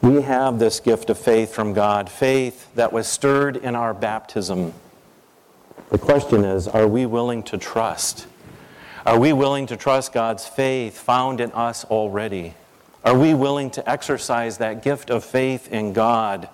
We 0.03 0.23
have 0.23 0.59
this 0.59 0.81
gift 0.81 1.11
of 1.11 1.19
faith 1.19 1.53
from 1.53 1.73
God, 1.73 2.09
faith 2.09 2.75
that 2.75 2.93
was 2.93 3.07
stirred 3.07 3.57
in 3.57 3.75
our 3.75 3.93
baptism. 3.93 4.73
The 5.91 5.99
question 5.99 6.45
is 6.45 6.69
are 6.69 6.89
we 6.89 7.07
willing 7.07 7.43
to 7.45 7.59
trust? 7.59 8.27
Are 9.07 9.19
we 9.19 9.35
willing 9.35 9.67
to 9.67 9.77
trust 9.77 10.13
God's 10.13 10.47
faith 10.47 10.99
found 10.99 11.41
in 11.41 11.53
us 11.53 11.85
already? 11.85 12.55
Are 13.05 13.17
we 13.17 13.35
willing 13.35 13.71
to 13.73 13.89
exercise 13.89 14.59
that 14.59 14.83
gift 14.83 15.11
of 15.11 15.23
faith 15.25 15.71
in 15.71 15.93
God? 15.93 16.49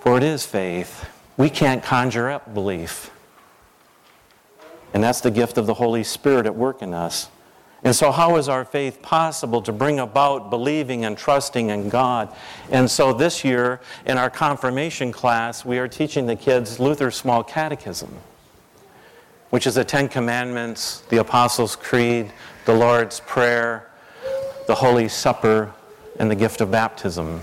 For 0.00 0.16
it 0.16 0.22
is 0.22 0.46
faith. 0.46 1.08
We 1.36 1.50
can't 1.50 1.82
conjure 1.82 2.30
up 2.30 2.54
belief. 2.54 3.10
And 4.94 5.02
that's 5.02 5.20
the 5.20 5.30
gift 5.30 5.58
of 5.58 5.66
the 5.66 5.74
Holy 5.74 6.04
Spirit 6.04 6.46
at 6.46 6.54
work 6.54 6.82
in 6.82 6.94
us. 6.94 7.28
And 7.84 7.96
so, 7.96 8.12
how 8.12 8.36
is 8.36 8.48
our 8.48 8.64
faith 8.64 9.02
possible 9.02 9.60
to 9.62 9.72
bring 9.72 9.98
about 9.98 10.50
believing 10.50 11.04
and 11.04 11.18
trusting 11.18 11.70
in 11.70 11.88
God? 11.88 12.32
And 12.70 12.88
so, 12.88 13.12
this 13.12 13.44
year 13.44 13.80
in 14.06 14.18
our 14.18 14.30
confirmation 14.30 15.10
class, 15.10 15.64
we 15.64 15.78
are 15.78 15.88
teaching 15.88 16.26
the 16.26 16.36
kids 16.36 16.78
Luther's 16.78 17.16
Small 17.16 17.42
Catechism, 17.42 18.14
which 19.52 19.66
is 19.66 19.74
the 19.74 19.84
Ten 19.84 20.08
Commandments, 20.08 21.02
the 21.10 21.18
Apostles' 21.18 21.76
Creed, 21.76 22.32
the 22.64 22.72
Lord's 22.72 23.20
Prayer, 23.20 23.86
the 24.66 24.74
Holy 24.74 25.10
Supper, 25.10 25.70
and 26.18 26.30
the 26.30 26.34
gift 26.34 26.62
of 26.62 26.70
baptism. 26.70 27.42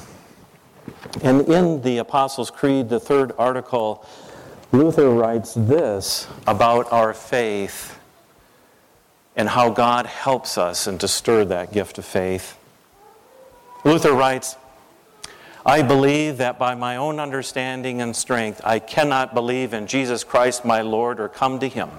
And 1.22 1.48
in 1.48 1.84
the 1.84 2.00
Apostles' 2.00 2.50
Creed, 2.50 2.90
the 2.90 3.00
third 3.00 3.34
article, 3.38 4.04
Luther 4.72 5.12
writes 5.12 5.54
this 5.54 6.28
about 6.48 6.92
our 6.92 7.14
faith 7.14 8.00
and 9.36 9.48
how 9.48 9.70
God 9.70 10.08
helps 10.08 10.58
us 10.58 10.88
and 10.88 11.00
to 11.02 11.08
stir 11.08 11.46
that 11.46 11.72
gift 11.72 12.00
of 12.00 12.06
faith. 12.06 12.58
Luther 13.86 14.14
writes, 14.14 14.56
I 15.66 15.82
believe 15.82 16.38
that 16.38 16.58
by 16.58 16.76
my 16.76 16.96
own 16.96 17.20
understanding 17.20 18.02
and 18.02 18.16
strength, 18.16 18.62
I 18.64 18.80
cannot 18.80 19.34
believe 19.34 19.74
in 19.74 19.88
Jesus 19.88 20.24
Christ 20.24 20.64
my 20.64 20.82
Lord 20.82 21.20
or 21.20 21.28
come 21.28 21.60
to 21.60 21.68
him. 21.68 21.90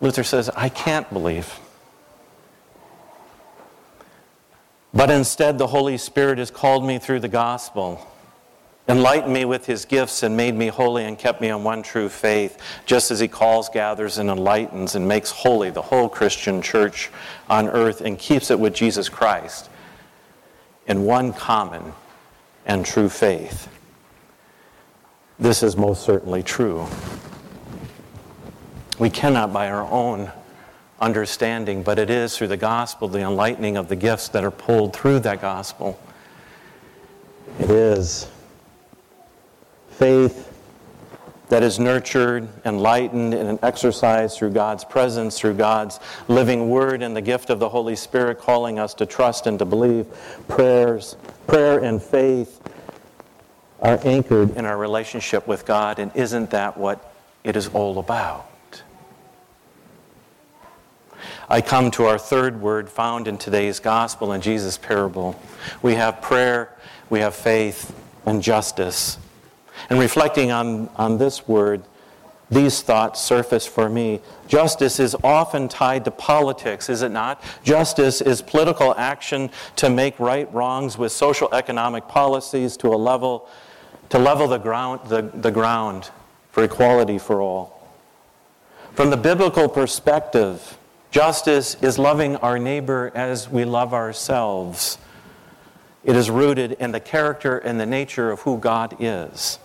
Luther 0.00 0.24
says, 0.24 0.48
I 0.50 0.68
can't 0.68 1.10
believe. 1.12 1.58
But 4.94 5.10
instead, 5.10 5.58
the 5.58 5.66
Holy 5.66 5.98
Spirit 5.98 6.38
has 6.38 6.50
called 6.50 6.84
me 6.84 6.98
through 6.98 7.20
the 7.20 7.28
gospel 7.28 8.06
enlightened 8.88 9.32
me 9.32 9.44
with 9.44 9.66
his 9.66 9.84
gifts 9.84 10.22
and 10.22 10.36
made 10.36 10.54
me 10.54 10.68
holy 10.68 11.04
and 11.04 11.18
kept 11.18 11.40
me 11.40 11.50
on 11.50 11.62
one 11.62 11.82
true 11.82 12.08
faith, 12.08 12.58
just 12.86 13.10
as 13.10 13.20
he 13.20 13.28
calls, 13.28 13.68
gathers, 13.68 14.16
and 14.16 14.30
enlightens 14.30 14.94
and 14.94 15.06
makes 15.06 15.30
holy 15.30 15.70
the 15.70 15.82
whole 15.82 16.08
Christian 16.08 16.62
church 16.62 17.10
on 17.50 17.68
earth 17.68 18.00
and 18.00 18.18
keeps 18.18 18.50
it 18.50 18.58
with 18.58 18.74
Jesus 18.74 19.08
Christ 19.08 19.68
in 20.88 21.04
one 21.04 21.32
common 21.32 21.92
and 22.66 22.84
true 22.84 23.08
faith. 23.08 23.68
This 25.38 25.62
is 25.62 25.76
most 25.76 26.02
certainly 26.02 26.42
true. 26.42 26.86
We 28.98 29.10
cannot, 29.10 29.52
by 29.52 29.70
our 29.70 29.86
own 29.86 30.32
understanding, 31.00 31.84
but 31.84 31.98
it 31.98 32.10
is 32.10 32.36
through 32.36 32.48
the 32.48 32.56
gospel, 32.56 33.06
the 33.06 33.20
enlightening 33.20 33.76
of 33.76 33.88
the 33.88 33.94
gifts 33.94 34.28
that 34.30 34.42
are 34.42 34.50
pulled 34.50 34.96
through 34.96 35.20
that 35.20 35.40
gospel. 35.40 36.00
It 37.60 37.70
is 37.70 38.28
faith 39.90 40.47
that 41.48 41.62
is 41.62 41.78
nurtured, 41.78 42.48
enlightened, 42.64 43.34
and 43.34 43.58
exercised 43.62 44.36
through 44.36 44.50
God's 44.50 44.84
presence, 44.84 45.38
through 45.38 45.54
God's 45.54 45.98
living 46.28 46.68
word, 46.68 47.02
and 47.02 47.16
the 47.16 47.22
gift 47.22 47.50
of 47.50 47.58
the 47.58 47.68
Holy 47.68 47.96
Spirit 47.96 48.38
calling 48.38 48.78
us 48.78 48.94
to 48.94 49.06
trust 49.06 49.46
and 49.46 49.58
to 49.58 49.64
believe. 49.64 50.06
Prayers, 50.46 51.16
prayer 51.46 51.78
and 51.78 52.02
faith 52.02 52.60
are 53.80 53.98
anchored 54.04 54.56
in 54.56 54.66
our 54.66 54.76
relationship 54.76 55.46
with 55.46 55.64
God, 55.64 55.98
and 55.98 56.14
isn't 56.14 56.50
that 56.50 56.76
what 56.76 57.14
it 57.44 57.56
is 57.56 57.68
all 57.68 57.98
about? 57.98 58.44
I 61.48 61.62
come 61.62 61.90
to 61.92 62.04
our 62.04 62.18
third 62.18 62.60
word 62.60 62.90
found 62.90 63.26
in 63.26 63.38
today's 63.38 63.80
gospel 63.80 64.32
in 64.32 64.42
Jesus' 64.42 64.76
parable. 64.76 65.40
We 65.80 65.94
have 65.94 66.20
prayer, 66.20 66.76
we 67.08 67.20
have 67.20 67.34
faith, 67.34 67.94
and 68.26 68.42
justice. 68.42 69.16
And 69.90 69.98
reflecting 69.98 70.50
on, 70.50 70.88
on 70.96 71.18
this 71.18 71.46
word, 71.48 71.82
these 72.50 72.80
thoughts 72.80 73.20
surface 73.20 73.66
for 73.66 73.88
me. 73.88 74.20
Justice 74.46 74.98
is 74.98 75.14
often 75.22 75.68
tied 75.68 76.04
to 76.06 76.10
politics, 76.10 76.88
is 76.88 77.02
it 77.02 77.10
not? 77.10 77.42
Justice 77.62 78.20
is 78.20 78.40
political 78.40 78.94
action 78.96 79.50
to 79.76 79.90
make 79.90 80.18
right 80.18 80.52
wrongs 80.54 80.96
with 80.96 81.12
social 81.12 81.52
economic 81.52 82.08
policies 82.08 82.76
to 82.78 82.88
a 82.88 82.96
level 82.96 83.48
to 84.08 84.18
level 84.18 84.48
the 84.48 84.58
ground, 84.58 85.00
the, 85.08 85.22
the 85.22 85.50
ground 85.50 86.10
for 86.50 86.64
equality 86.64 87.18
for 87.18 87.40
all. 87.40 87.86
From 88.94 89.10
the 89.10 89.16
biblical 89.16 89.68
perspective, 89.68 90.78
justice 91.10 91.76
is 91.82 91.98
loving 91.98 92.36
our 92.36 92.58
neighbor 92.58 93.12
as 93.14 93.48
we 93.48 93.64
love 93.64 93.92
ourselves. 93.92 94.98
It 96.04 96.16
is 96.16 96.30
rooted 96.30 96.72
in 96.72 96.92
the 96.92 97.00
character 97.00 97.58
and 97.58 97.78
the 97.78 97.86
nature 97.86 98.30
of 98.30 98.40
who 98.40 98.58
God 98.58 98.96
is. 98.98 99.58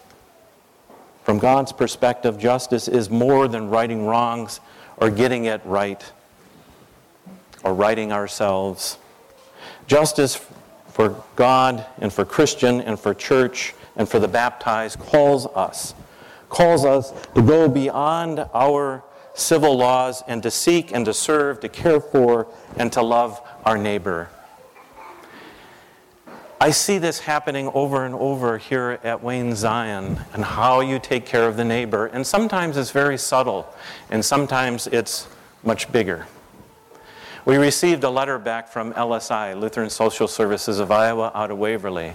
From 1.24 1.40
God's 1.40 1.72
perspective, 1.72 2.38
justice 2.38 2.88
is 2.88 3.10
more 3.10 3.48
than 3.48 3.70
righting 3.70 4.06
wrongs 4.06 4.60
or 4.98 5.10
getting 5.10 5.46
it 5.46 5.62
right 5.66 6.04
or 7.64 7.74
righting 7.74 8.12
ourselves. 8.12 8.98
Justice 9.88 10.46
for 10.90 11.24
God 11.36 11.86
and 12.00 12.12
for 12.12 12.26
Christian 12.26 12.82
and 12.82 13.00
for 13.00 13.14
church 13.14 13.74
and 13.96 14.08
for 14.08 14.20
the 14.20 14.28
baptized 14.28 15.00
calls 15.00 15.48
us, 15.48 15.96
calls 16.50 16.84
us 16.84 17.14
to 17.36 17.42
go 17.42 17.70
beyond 17.70 18.46
our 18.54 19.04
civil 19.34 19.78
laws 19.78 20.24
and 20.28 20.44
to 20.44 20.52
seek 20.52 20.92
and 20.94 21.06
to 21.06 21.14
serve, 21.14 21.62
to 21.62 21.70
care 21.70 22.00
for, 22.00 22.48
and 22.76 22.92
to 22.92 23.02
love 23.02 23.42
our 23.66 23.78
neighbor. 23.78 24.30
I 26.64 26.72
see 26.72 26.98
this 26.98 27.20
happening 27.20 27.70
over 27.74 28.06
and 28.06 28.16
over 28.16 28.58
here 28.58 28.98
at 29.04 29.22
Wayne 29.22 29.54
Zion 29.54 30.22
and 30.32 30.46
how 30.46 30.80
you 30.80 30.98
take 30.98 31.26
care 31.26 31.46
of 31.46 31.58
the 31.58 31.66
neighbor. 31.66 32.06
And 32.06 32.26
sometimes 32.26 32.78
it's 32.78 32.92
very 32.92 33.18
subtle, 33.18 33.68
and 34.10 34.24
sometimes 34.24 34.88
it's 34.88 35.28
much 35.66 35.92
bigger. 35.92 36.26
We 37.44 37.58
received 37.58 38.06
a 38.06 38.10
letter 38.10 38.40
back 38.40 38.70
from 38.70 38.94
LSI, 38.94 39.60
Lutheran 39.60 39.90
Social 39.90 40.26
Services 40.26 40.80
of 40.80 40.90
Iowa, 40.90 41.34
out 41.36 41.52
of 41.52 41.58
Waverly. 41.58 42.14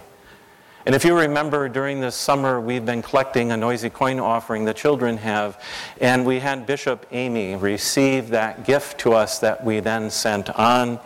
And 0.86 0.94
if 0.94 1.04
you 1.04 1.14
remember, 1.14 1.68
during 1.68 2.00
this 2.00 2.14
summer, 2.14 2.58
we've 2.58 2.86
been 2.86 3.02
collecting 3.02 3.52
a 3.52 3.56
noisy 3.58 3.90
coin 3.90 4.18
offering 4.18 4.64
the 4.64 4.72
children 4.72 5.18
have. 5.18 5.62
And 6.00 6.24
we 6.24 6.38
had 6.38 6.64
Bishop 6.64 7.04
Amy 7.12 7.54
receive 7.54 8.30
that 8.30 8.64
gift 8.64 8.98
to 9.00 9.12
us 9.12 9.40
that 9.40 9.62
we 9.62 9.80
then 9.80 10.08
sent 10.08 10.48
on 10.58 11.00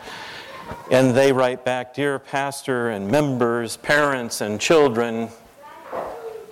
And 0.91 1.15
they 1.15 1.33
write 1.33 1.65
back 1.65 1.95
Dear 1.95 2.19
Pastor 2.19 2.91
and 2.91 3.11
members, 3.11 3.77
parents, 3.77 4.41
and 4.41 4.61
children, 4.61 5.29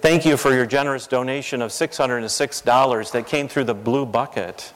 thank 0.01 0.25
you 0.25 0.37
for 0.37 0.55
your 0.55 0.67
generous 0.67 1.07
donation 1.07 1.61
of 1.61 1.71
$606 1.71 3.13
that 3.13 3.27
came 3.27 3.49
through 3.49 3.65
the 3.65 3.75
Blue 3.75 4.07
Bucket 4.07 4.73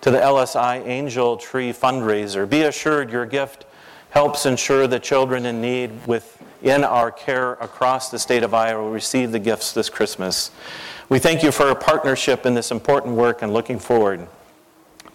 to 0.00 0.10
the 0.10 0.18
LSI 0.18 0.86
Angel 0.86 1.36
Tree 1.36 1.72
fundraiser. 1.72 2.48
Be 2.48 2.62
assured 2.62 3.10
your 3.10 3.26
gift 3.26 3.66
helps 4.10 4.46
ensure 4.46 4.86
that 4.86 5.02
children 5.02 5.44
in 5.44 5.60
need 5.60 5.90
within 6.06 6.84
our 6.84 7.10
care 7.10 7.52
across 7.54 8.10
the 8.10 8.18
state 8.18 8.42
of 8.42 8.54
Iowa 8.54 8.82
will 8.82 8.90
receive 8.90 9.32
the 9.32 9.38
gifts 9.38 9.72
this 9.72 9.90
Christmas. 9.90 10.50
We 11.08 11.18
thank 11.18 11.42
you 11.42 11.52
for 11.52 11.68
a 11.68 11.74
partnership 11.74 12.46
in 12.46 12.54
this 12.54 12.70
important 12.70 13.16
work 13.16 13.42
and 13.42 13.52
looking 13.52 13.78
forward 13.78 14.26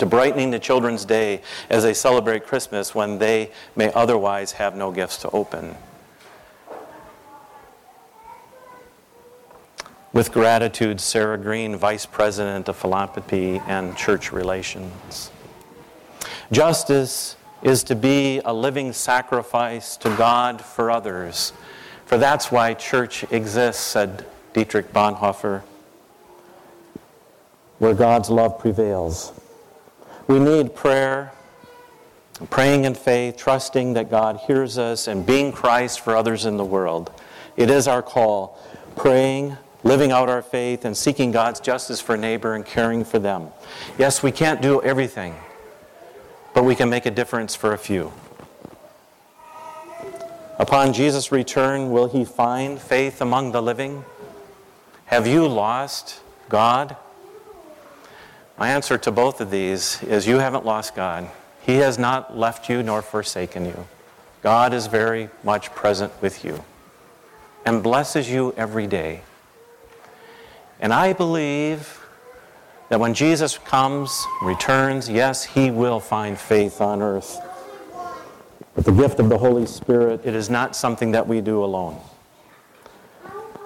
to 0.01 0.05
brightening 0.07 0.49
the 0.49 0.57
children's 0.57 1.05
day 1.05 1.39
as 1.69 1.83
they 1.83 1.93
celebrate 1.93 2.43
Christmas 2.43 2.95
when 2.95 3.19
they 3.19 3.51
may 3.75 3.93
otherwise 3.93 4.53
have 4.53 4.75
no 4.75 4.89
gifts 4.91 5.17
to 5.17 5.29
open. 5.29 5.75
With 10.11 10.31
gratitude, 10.31 10.99
Sarah 10.99 11.37
Green, 11.37 11.75
Vice 11.75 12.07
President 12.07 12.67
of 12.67 12.77
Philanthropy 12.77 13.61
and 13.67 13.95
Church 13.95 14.31
Relations. 14.31 15.29
Justice 16.51 17.35
is 17.61 17.83
to 17.83 17.93
be 17.93 18.41
a 18.43 18.51
living 18.51 18.93
sacrifice 18.93 19.97
to 19.97 20.09
God 20.17 20.61
for 20.65 20.89
others, 20.89 21.53
for 22.07 22.17
that's 22.17 22.51
why 22.51 22.73
church 22.73 23.23
exists, 23.31 23.85
said 23.85 24.25
Dietrich 24.53 24.91
Bonhoeffer, 24.91 25.61
where 27.77 27.93
God's 27.93 28.31
love 28.31 28.57
prevails. 28.57 29.31
We 30.31 30.39
need 30.39 30.73
prayer, 30.73 31.33
praying 32.49 32.85
in 32.85 32.95
faith, 32.95 33.35
trusting 33.35 33.95
that 33.95 34.09
God 34.09 34.37
hears 34.37 34.77
us, 34.77 35.09
and 35.09 35.25
being 35.25 35.51
Christ 35.51 35.99
for 35.99 36.15
others 36.15 36.45
in 36.45 36.55
the 36.55 36.63
world. 36.63 37.11
It 37.57 37.69
is 37.69 37.85
our 37.85 38.01
call, 38.01 38.57
praying, 38.95 39.57
living 39.83 40.13
out 40.13 40.29
our 40.29 40.41
faith, 40.41 40.85
and 40.85 40.95
seeking 40.95 41.33
God's 41.33 41.59
justice 41.59 41.99
for 41.99 42.15
neighbor 42.15 42.55
and 42.55 42.65
caring 42.65 43.03
for 43.03 43.19
them. 43.19 43.49
Yes, 43.97 44.23
we 44.23 44.31
can't 44.31 44.61
do 44.61 44.81
everything, 44.83 45.35
but 46.53 46.63
we 46.63 46.75
can 46.75 46.89
make 46.89 47.05
a 47.05 47.11
difference 47.11 47.53
for 47.53 47.73
a 47.73 47.77
few. 47.77 48.13
Upon 50.59 50.93
Jesus' 50.93 51.33
return, 51.33 51.91
will 51.91 52.07
he 52.07 52.23
find 52.23 52.79
faith 52.79 53.19
among 53.19 53.51
the 53.51 53.61
living? 53.61 54.05
Have 55.07 55.27
you 55.27 55.45
lost 55.45 56.21
God? 56.47 56.95
My 58.57 58.69
answer 58.69 58.97
to 58.97 59.11
both 59.11 59.41
of 59.41 59.51
these 59.51 60.01
is 60.03 60.27
you 60.27 60.37
haven't 60.37 60.65
lost 60.65 60.95
God. 60.95 61.29
He 61.63 61.77
has 61.77 61.97
not 61.97 62.37
left 62.37 62.69
you 62.69 62.83
nor 62.83 63.01
forsaken 63.01 63.65
you. 63.65 63.87
God 64.41 64.73
is 64.73 64.87
very 64.87 65.29
much 65.43 65.73
present 65.73 66.11
with 66.21 66.43
you 66.43 66.63
and 67.65 67.83
blesses 67.83 68.29
you 68.29 68.53
every 68.57 68.87
day. 68.87 69.21
And 70.79 70.91
I 70.91 71.13
believe 71.13 72.03
that 72.89 72.99
when 72.99 73.13
Jesus 73.13 73.57
comes, 73.59 74.25
returns, 74.41 75.07
yes, 75.07 75.43
he 75.43 75.71
will 75.71 75.99
find 75.99 76.37
faith 76.37 76.81
on 76.81 77.01
earth. 77.01 77.39
But 78.75 78.85
the 78.85 78.91
gift 78.91 79.19
of 79.19 79.29
the 79.29 79.37
Holy 79.37 79.65
Spirit, 79.65 80.21
it 80.25 80.35
is 80.35 80.49
not 80.49 80.75
something 80.75 81.11
that 81.11 81.27
we 81.27 81.39
do 81.41 81.63
alone. 81.63 81.99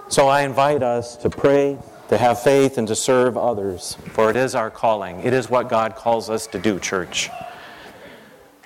So 0.09 0.27
I 0.27 0.41
invite 0.41 0.83
us 0.83 1.15
to 1.17 1.29
pray 1.29 1.77
to 2.09 2.17
have 2.17 2.41
faith 2.41 2.77
and 2.77 2.87
to 2.87 2.95
serve 2.95 3.37
others, 3.37 3.97
for 4.13 4.29
it 4.29 4.35
is 4.35 4.55
our 4.55 4.69
calling. 4.69 5.21
It 5.21 5.33
is 5.33 5.49
what 5.49 5.69
God 5.69 5.95
calls 5.95 6.29
us 6.29 6.47
to 6.47 6.59
do, 6.59 6.79
church. 6.79 7.29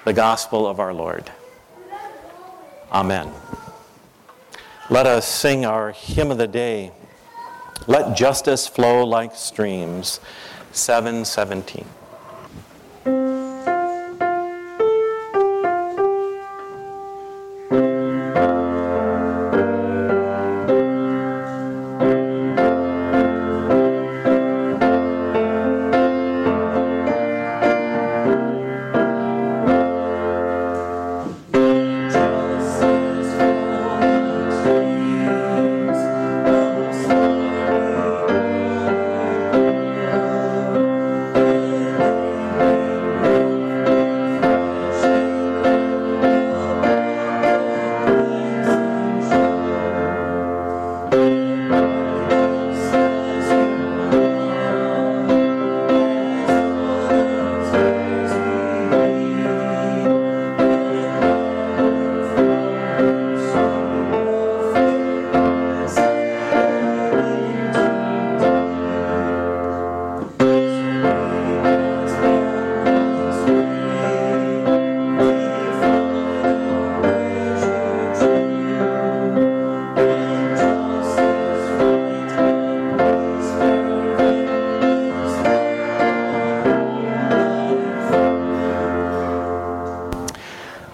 The 0.05 0.13
gospel 0.13 0.67
of 0.67 0.79
our 0.79 0.93
Lord. 0.93 1.31
Amen. 2.91 3.31
Let 4.89 5.05
us 5.05 5.27
sing 5.27 5.65
our 5.65 5.91
hymn 5.91 6.31
of 6.31 6.37
the 6.37 6.47
day. 6.47 6.91
Let 7.87 8.17
justice 8.17 8.67
flow 8.67 9.05
like 9.05 9.35
streams. 9.35 10.19
717. 10.71 11.85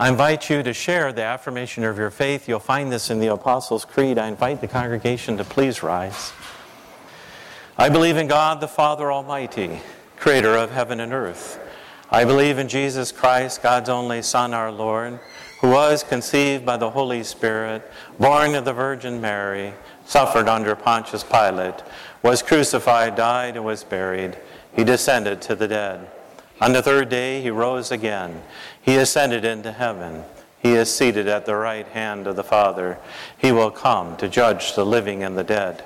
I 0.05 0.09
invite 0.09 0.51
you 0.51 0.61
to 0.61 0.71
share 0.71 1.11
the 1.11 1.23
affirmation 1.23 1.83
of 1.83 1.97
your 1.97 2.11
faith. 2.11 2.47
You'll 2.47 2.59
find 2.59 2.91
this 2.91 3.09
in 3.09 3.19
the 3.19 3.33
Apostles' 3.33 3.85
Creed. 3.85 4.19
I 4.19 4.27
invite 4.27 4.61
the 4.61 4.67
congregation 4.67 5.35
to 5.37 5.43
please 5.43 5.81
rise. 5.81 6.31
I 7.75 7.89
believe 7.89 8.15
in 8.15 8.27
God 8.27 8.61
the 8.61 8.67
Father 8.67 9.11
Almighty, 9.11 9.81
creator 10.15 10.55
of 10.57 10.69
heaven 10.69 10.99
and 10.99 11.11
earth. 11.11 11.59
I 12.11 12.23
believe 12.23 12.59
in 12.59 12.67
Jesus 12.67 13.11
Christ, 13.11 13.63
God's 13.63 13.89
only 13.89 14.21
Son, 14.21 14.53
our 14.53 14.71
Lord, 14.71 15.19
who 15.61 15.71
was 15.71 16.03
conceived 16.03 16.67
by 16.67 16.77
the 16.77 16.91
Holy 16.91 17.23
Spirit, 17.23 17.81
born 18.19 18.53
of 18.53 18.63
the 18.63 18.73
Virgin 18.73 19.19
Mary, 19.19 19.73
suffered 20.05 20.47
under 20.47 20.75
Pontius 20.75 21.23
Pilate, 21.23 21.81
was 22.21 22.43
crucified, 22.43 23.15
died, 23.15 23.55
and 23.55 23.65
was 23.65 23.83
buried. 23.83 24.37
He 24.75 24.83
descended 24.83 25.41
to 25.41 25.55
the 25.55 25.67
dead. 25.67 26.07
On 26.61 26.71
the 26.71 26.81
third 26.81 27.09
day, 27.09 27.41
he 27.41 27.49
rose 27.49 27.91
again. 27.91 28.41
He 28.81 28.95
ascended 28.95 29.43
into 29.43 29.73
heaven. 29.73 30.23
He 30.59 30.73
is 30.73 30.93
seated 30.93 31.27
at 31.27 31.45
the 31.45 31.55
right 31.55 31.87
hand 31.87 32.27
of 32.27 32.37
the 32.37 32.43
Father. 32.43 32.97
He 33.37 33.51
will 33.51 33.71
come 33.71 34.15
to 34.17 34.29
judge 34.29 34.73
the 34.73 34.85
living 34.85 35.21
and 35.21 35.37
the 35.37 35.43
dead. 35.43 35.83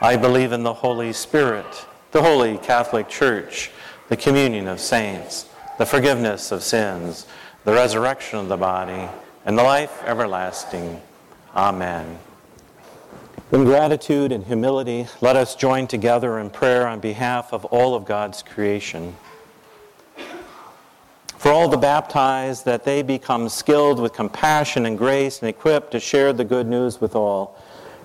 I 0.00 0.16
believe 0.16 0.52
in 0.52 0.62
the 0.62 0.72
Holy 0.72 1.12
Spirit, 1.12 1.86
the 2.12 2.22
Holy 2.22 2.56
Catholic 2.56 3.08
Church, 3.08 3.70
the 4.08 4.16
communion 4.16 4.66
of 4.66 4.80
saints, 4.80 5.46
the 5.76 5.84
forgiveness 5.84 6.52
of 6.52 6.62
sins, 6.62 7.26
the 7.64 7.74
resurrection 7.74 8.38
of 8.38 8.48
the 8.48 8.56
body, 8.56 9.08
and 9.44 9.58
the 9.58 9.62
life 9.62 10.02
everlasting. 10.04 11.02
Amen. 11.54 12.18
In 13.52 13.64
gratitude 13.64 14.32
and 14.32 14.44
humility, 14.44 15.06
let 15.20 15.36
us 15.36 15.54
join 15.54 15.86
together 15.86 16.38
in 16.38 16.48
prayer 16.48 16.88
on 16.88 17.00
behalf 17.00 17.52
of 17.52 17.66
all 17.66 17.94
of 17.94 18.06
God's 18.06 18.42
creation 18.42 19.14
for 21.38 21.52
all 21.52 21.68
the 21.68 21.76
baptized, 21.76 22.64
that 22.64 22.84
they 22.84 23.00
become 23.00 23.48
skilled 23.48 24.00
with 24.00 24.12
compassion 24.12 24.84
and 24.84 24.98
grace 24.98 25.40
and 25.40 25.48
equipped 25.48 25.92
to 25.92 26.00
share 26.00 26.32
the 26.32 26.44
good 26.44 26.66
news 26.66 27.00
with 27.00 27.14
all. 27.14 27.56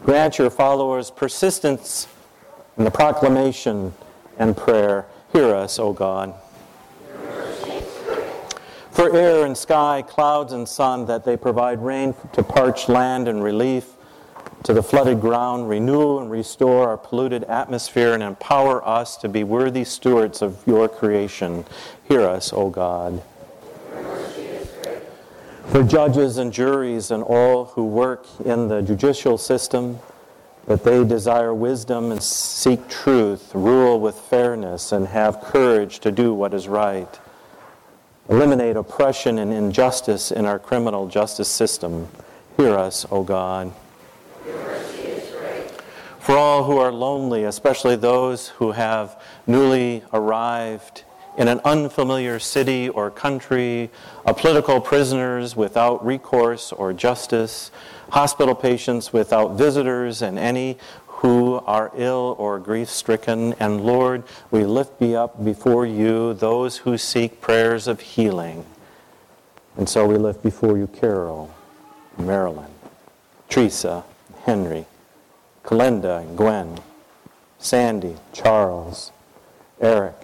Grant 0.04 0.38
your 0.38 0.52
followers 0.52 1.10
persistence 1.10 2.08
in 2.78 2.84
the 2.84 2.92
proclamation 2.92 3.92
and 4.38 4.56
prayer. 4.56 5.08
Hear 5.32 5.56
us, 5.56 5.80
O 5.80 5.94
God. 5.94 6.36
For 8.92 9.16
air 9.16 9.46
and 9.48 9.58
sky, 9.58 10.04
clouds 10.08 10.54
and 10.54 10.70
sun, 10.70 11.08
that 11.08 11.26
they 11.26 11.36
provide 11.36 11.82
rain 11.82 12.14
to 12.34 12.44
parched 12.44 12.88
land 12.88 13.28
and 13.28 13.44
relief 13.44 13.94
to 14.64 14.74
the 14.74 14.82
flooded 14.84 15.20
ground, 15.20 15.68
renew 15.70 16.20
and 16.20 16.32
restore 16.32 16.88
our 16.88 16.98
polluted 16.98 17.44
atmosphere, 17.44 18.14
and 18.14 18.24
empower 18.24 18.86
us 18.88 19.18
to 19.18 19.30
be 19.30 19.44
worthy 19.44 19.84
stewards 19.84 20.42
of 20.42 20.64
your 20.66 20.88
creation. 20.88 21.66
Hear 22.08 22.22
us, 22.22 22.54
O 22.54 22.70
God. 22.70 23.22
for 25.68 25.84
judges 25.84 26.38
and 26.38 26.54
juries 26.54 27.10
and 27.12 27.24
all 27.24 27.66
who 27.66 27.86
work 27.86 28.28
in 28.46 28.68
the 28.68 28.82
judicial 28.82 29.38
system, 29.38 30.00
that 30.68 30.84
they 30.84 31.04
desire 31.04 31.54
wisdom 31.54 32.12
and 32.12 32.22
seek 32.22 32.88
truth, 32.88 33.54
rule 33.54 34.00
with 34.00 34.16
fairness, 34.16 34.92
and 34.92 35.08
have 35.08 35.42
courage 35.42 36.00
to 36.00 36.12
do 36.12 36.34
what 36.34 36.54
is 36.54 36.68
right. 36.68 37.20
Eliminate 38.30 38.78
oppression 38.78 39.40
and 39.40 39.52
injustice 39.52 40.32
in 40.32 40.46
our 40.46 40.60
criminal 40.60 41.08
justice 41.08 41.50
system. 41.50 42.08
Hear 42.56 42.76
us, 42.76 43.06
O 43.12 43.24
God. 43.24 43.74
For 46.24 46.38
all 46.38 46.64
who 46.64 46.78
are 46.78 46.94
lonely, 46.94 47.44
especially 47.44 47.98
those 47.98 48.48
who 48.48 48.72
have 48.72 49.22
newly 49.46 50.04
arrived 50.14 51.04
in 51.38 51.50
an 51.50 51.60
unfamiliar 51.66 52.40
city 52.40 52.88
or 52.88 53.12
country, 53.12 53.92
political 54.26 54.80
prisoners 54.80 55.58
without 55.58 56.06
recourse 56.06 56.72
or 56.72 56.94
justice, 56.94 57.72
hospital 58.12 58.56
patients 58.56 59.12
without 59.12 59.58
visitors, 59.58 60.22
and 60.22 60.40
any 60.40 60.78
who 61.08 61.56
are 61.66 61.92
ill 61.94 62.38
or 62.40 62.58
grief 62.58 62.90
stricken. 62.90 63.52
And 63.60 63.82
Lord, 63.82 64.24
we 64.50 64.64
lift 64.64 65.02
be 65.02 65.18
up 65.18 65.44
before 65.44 65.86
you 65.86 66.36
those 66.36 66.78
who 66.78 66.98
seek 66.98 67.42
prayers 67.42 67.86
of 67.86 68.00
healing. 68.00 68.66
And 69.76 69.90
so 69.90 70.08
we 70.08 70.16
lift 70.16 70.42
before 70.42 70.78
you 70.78 70.88
Carol, 70.88 71.54
Marilyn, 72.18 72.72
Teresa, 73.50 74.06
Henry, 74.46 74.86
Kalinda, 75.64 76.22
and 76.22 76.38
Gwen, 76.38 76.80
Sandy, 77.58 78.16
Charles, 78.34 79.12
Eric, 79.80 80.16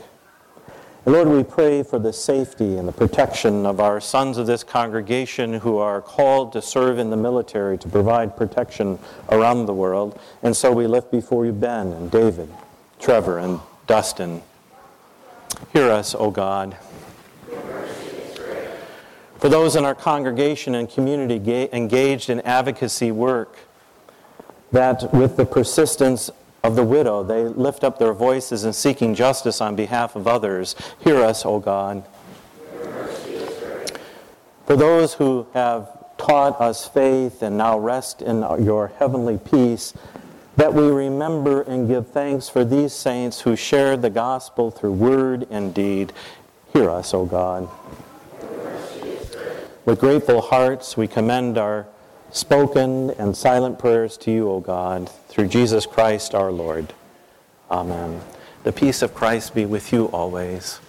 and 1.06 1.16
Lord, 1.16 1.30
we 1.30 1.44
pray 1.44 1.82
for 1.82 1.98
the 1.98 2.12
safety 2.12 2.78
and 2.78 2.88
the 2.88 2.92
protection 2.92 3.66
of 3.66 3.80
our 3.80 4.00
sons 4.00 4.38
of 4.38 4.46
this 4.46 4.64
congregation 4.64 5.56
who 5.56 5.78
are 5.78 6.02
called 6.02 6.54
to 6.54 6.62
serve 6.62 7.00
in 7.00 7.10
the 7.10 7.18
military 7.18 7.78
to 7.80 7.88
provide 7.88 8.38
protection 8.38 9.00
around 9.30 9.66
the 9.66 9.74
world. 9.74 10.20
And 10.44 10.56
so 10.56 10.72
we 10.74 10.88
lift 10.88 11.10
before 11.10 11.46
you 11.46 11.52
Ben 11.52 11.94
and 11.94 12.12
David, 12.12 12.54
Trevor 13.00 13.40
and 13.40 13.62
Dustin. 13.88 14.44
Hear 15.74 15.90
us, 15.90 16.14
O 16.14 16.30
God. 16.32 16.78
For 19.38 19.48
those 19.48 19.78
in 19.78 19.86
our 19.86 19.96
congregation 19.96 20.76
and 20.76 20.90
community 20.90 21.70
engaged 21.72 22.30
in 22.30 22.42
advocacy 22.42 23.12
work, 23.12 23.58
that 24.72 25.14
with 25.14 25.38
the 25.38 25.46
persistence 25.46 26.30
of 26.64 26.76
the 26.76 26.84
widow. 26.84 27.24
They 27.24 27.44
lift 27.44 27.84
up 27.84 28.00
their 28.00 28.14
voices 28.14 28.66
in 28.66 28.74
seeking 28.74 29.16
justice 29.16 29.62
on 29.62 29.76
behalf 29.76 30.16
of 30.16 30.28
others. 30.28 30.76
Hear 31.00 31.24
us, 31.24 31.46
O 31.46 31.60
God. 31.60 32.04
For 34.66 34.76
those 34.76 35.14
who 35.16 35.48
have 35.54 35.90
taught 36.18 36.60
us 36.62 36.88
faith 36.88 37.42
and 37.42 37.58
now 37.58 37.80
rest 37.80 38.22
in 38.22 38.42
your 38.64 38.90
heavenly 39.00 39.38
peace, 39.38 39.94
that 40.58 40.74
we 40.74 40.88
remember 40.88 41.62
and 41.62 41.88
give 41.88 42.10
thanks 42.10 42.50
for 42.50 42.66
these 42.66 42.94
saints 42.94 43.42
who 43.42 43.56
shared 43.56 44.02
the 44.02 44.10
gospel 44.10 44.70
through 44.70 44.92
word 44.92 45.48
and 45.50 45.74
deed. 45.74 46.12
Hear 46.74 46.90
us, 46.90 47.14
O 47.14 47.26
God. 47.26 47.70
With 49.86 50.00
grateful 50.00 50.42
hearts, 50.42 50.98
we 50.98 51.08
commend 51.08 51.58
our 51.58 51.88
spoken 52.32 53.12
and 53.12 53.36
silent 53.36 53.80
prayers 53.80 54.18
to 54.18 54.32
you, 54.32 54.50
O 54.50 54.60
God, 54.60 55.10
through 55.28 55.48
Jesus 55.48 55.86
Christ 55.86 56.36
our 56.36 56.52
Lord. 56.52 56.94
Amen. 57.72 58.22
The 58.64 58.72
peace 58.72 59.02
of 59.02 59.14
Christ 59.14 59.56
be 59.56 59.66
with 59.66 59.94
you 59.94 60.06
always. 60.08 60.80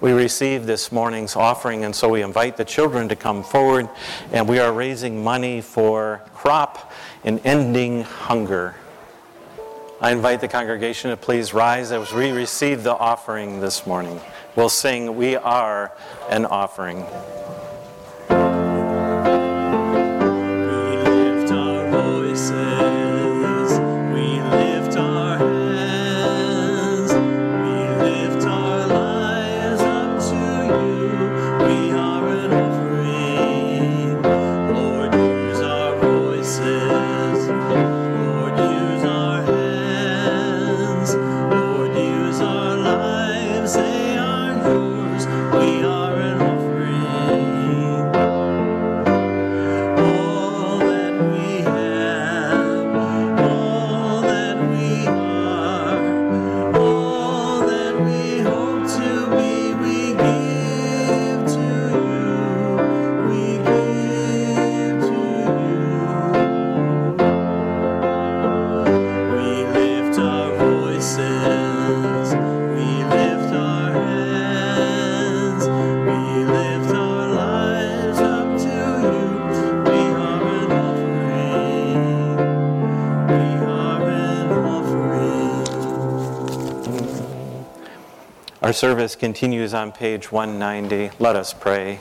We 0.00 0.10
receive 0.10 0.66
this 0.66 0.90
morning's 0.90 1.36
offering, 1.36 1.84
and 1.84 1.94
so 1.94 2.08
we 2.08 2.22
invite 2.22 2.56
the 2.56 2.64
children 2.64 3.08
to 3.08 3.14
come 3.14 3.44
forward, 3.44 3.88
and 4.32 4.48
we 4.48 4.58
are 4.58 4.72
raising 4.72 5.22
money 5.22 5.60
for 5.60 6.22
crop 6.34 6.90
and 7.22 7.40
ending 7.44 8.02
hunger. 8.02 8.74
I 10.00 10.10
invite 10.10 10.40
the 10.40 10.48
congregation 10.48 11.10
to 11.10 11.16
please 11.16 11.54
rise 11.54 11.92
as 11.92 12.12
we 12.12 12.32
receive 12.32 12.82
the 12.82 12.96
offering 12.96 13.60
this 13.60 13.86
morning. 13.86 14.20
We'll 14.56 14.68
sing, 14.68 15.14
We 15.14 15.36
Are 15.36 15.92
an 16.28 16.46
Offering. 16.46 17.06
Our 88.72 88.76
service 88.76 89.16
continues 89.16 89.74
on 89.74 89.92
page 89.92 90.32
190. 90.32 91.14
Let 91.18 91.36
us 91.36 91.52
pray. 91.52 92.00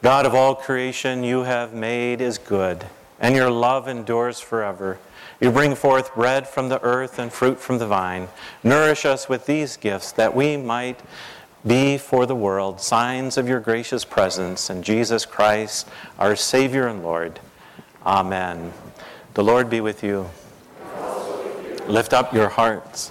God 0.00 0.24
of 0.24 0.34
all 0.34 0.54
creation, 0.54 1.22
you 1.22 1.42
have 1.42 1.74
made 1.74 2.22
is 2.22 2.38
good, 2.38 2.86
and 3.20 3.36
your 3.36 3.50
love 3.50 3.86
endures 3.86 4.40
forever. 4.40 4.96
You 5.42 5.50
bring 5.50 5.74
forth 5.74 6.14
bread 6.14 6.48
from 6.48 6.70
the 6.70 6.80
earth 6.82 7.18
and 7.18 7.30
fruit 7.30 7.60
from 7.60 7.76
the 7.76 7.86
vine. 7.86 8.28
Nourish 8.62 9.04
us 9.04 9.28
with 9.28 9.44
these 9.44 9.76
gifts 9.76 10.10
that 10.12 10.34
we 10.34 10.56
might 10.56 11.02
be 11.66 11.98
for 11.98 12.24
the 12.24 12.34
world 12.34 12.80
signs 12.80 13.36
of 13.36 13.46
your 13.46 13.60
gracious 13.60 14.06
presence 14.06 14.70
in 14.70 14.82
Jesus 14.82 15.26
Christ, 15.26 15.86
our 16.18 16.34
Savior 16.34 16.86
and 16.86 17.02
Lord. 17.02 17.40
Amen. 18.06 18.72
The 19.34 19.44
Lord 19.44 19.68
be 19.68 19.82
with 19.82 20.02
you. 20.02 20.30
Lift 21.86 22.14
up 22.14 22.32
your 22.32 22.48
hearts. 22.48 23.10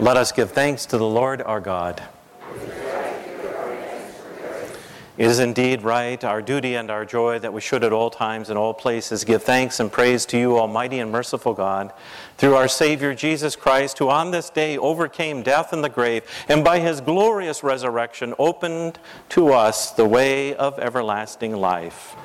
Let 0.00 0.16
us 0.16 0.32
give 0.32 0.50
thanks 0.50 0.86
to 0.86 0.98
the 0.98 1.06
Lord 1.06 1.40
our 1.40 1.60
God. 1.60 2.02
It 5.16 5.26
is 5.26 5.38
indeed 5.38 5.82
right, 5.82 6.22
our 6.24 6.42
duty 6.42 6.74
and 6.74 6.90
our 6.90 7.04
joy, 7.04 7.38
that 7.38 7.52
we 7.52 7.60
should 7.60 7.84
at 7.84 7.92
all 7.92 8.10
times 8.10 8.50
and 8.50 8.58
all 8.58 8.74
places 8.74 9.22
give 9.22 9.44
thanks 9.44 9.78
and 9.78 9.92
praise 9.92 10.26
to 10.26 10.36
you, 10.36 10.58
Almighty 10.58 10.98
and 10.98 11.12
merciful 11.12 11.54
God, 11.54 11.92
through 12.36 12.56
our 12.56 12.66
Savior 12.66 13.14
Jesus 13.14 13.54
Christ, 13.54 13.98
who 13.98 14.10
on 14.10 14.32
this 14.32 14.50
day 14.50 14.76
overcame 14.76 15.44
death 15.44 15.72
and 15.72 15.84
the 15.84 15.88
grave, 15.88 16.24
and 16.48 16.64
by 16.64 16.80
his 16.80 17.00
glorious 17.00 17.62
resurrection 17.62 18.34
opened 18.40 18.98
to 19.28 19.52
us 19.52 19.92
the 19.92 20.04
way 20.04 20.52
of 20.56 20.80
everlasting 20.80 21.54
life. 21.54 22.16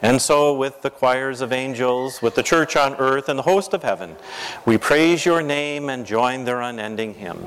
And 0.00 0.22
so, 0.22 0.54
with 0.54 0.80
the 0.80 0.90
choirs 0.90 1.42
of 1.42 1.52
angels, 1.52 2.22
with 2.22 2.34
the 2.34 2.42
church 2.42 2.76
on 2.76 2.94
earth, 2.94 3.28
and 3.28 3.38
the 3.38 3.42
host 3.42 3.74
of 3.74 3.82
heaven, 3.82 4.16
we 4.64 4.78
praise 4.78 5.26
your 5.26 5.42
name 5.42 5.90
and 5.90 6.06
join 6.06 6.46
their 6.46 6.62
unending 6.62 7.12
hymn. 7.12 7.46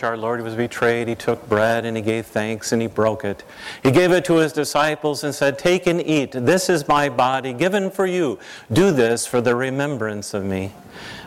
Which 0.00 0.04
our 0.06 0.16
Lord 0.16 0.40
was 0.40 0.54
betrayed, 0.54 1.08
he 1.08 1.14
took 1.14 1.46
bread 1.46 1.84
and 1.84 1.94
he 1.94 2.02
gave 2.02 2.24
thanks 2.24 2.72
and 2.72 2.80
he 2.80 2.88
broke 2.88 3.22
it. 3.22 3.44
He 3.82 3.90
gave 3.90 4.12
it 4.12 4.24
to 4.24 4.36
his 4.36 4.50
disciples 4.50 5.22
and 5.24 5.34
said, 5.34 5.58
Take 5.58 5.86
and 5.86 6.00
eat. 6.00 6.32
This 6.32 6.70
is 6.70 6.88
my 6.88 7.10
body 7.10 7.52
given 7.52 7.90
for 7.90 8.06
you. 8.06 8.38
Do 8.72 8.92
this 8.92 9.26
for 9.26 9.42
the 9.42 9.54
remembrance 9.54 10.32
of 10.32 10.42
me. 10.42 10.72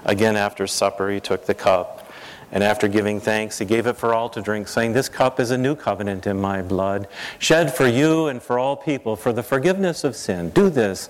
Again, 0.05 0.35
after 0.35 0.65
supper, 0.65 1.11
he 1.11 1.19
took 1.19 1.45
the 1.45 1.53
cup. 1.53 2.11
And 2.51 2.63
after 2.63 2.87
giving 2.87 3.19
thanks, 3.19 3.59
he 3.59 3.65
gave 3.65 3.85
it 3.85 3.95
for 3.95 4.11
all 4.11 4.27
to 4.29 4.41
drink, 4.41 4.67
saying, 4.67 4.93
This 4.93 5.07
cup 5.07 5.39
is 5.39 5.51
a 5.51 5.57
new 5.57 5.75
covenant 5.75 6.25
in 6.25 6.41
my 6.41 6.63
blood, 6.63 7.07
shed 7.37 7.75
for 7.75 7.85
you 7.85 8.25
and 8.25 8.41
for 8.41 8.57
all 8.57 8.75
people 8.75 9.15
for 9.15 9.31
the 9.31 9.43
forgiveness 9.43 10.03
of 10.03 10.15
sin. 10.15 10.49
Do 10.49 10.71
this 10.71 11.09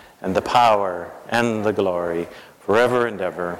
and 0.21 0.35
the 0.35 0.41
power 0.41 1.11
and 1.29 1.63
the 1.63 1.73
glory 1.73 2.27
forever 2.59 3.07
and 3.07 3.21
ever. 3.21 3.59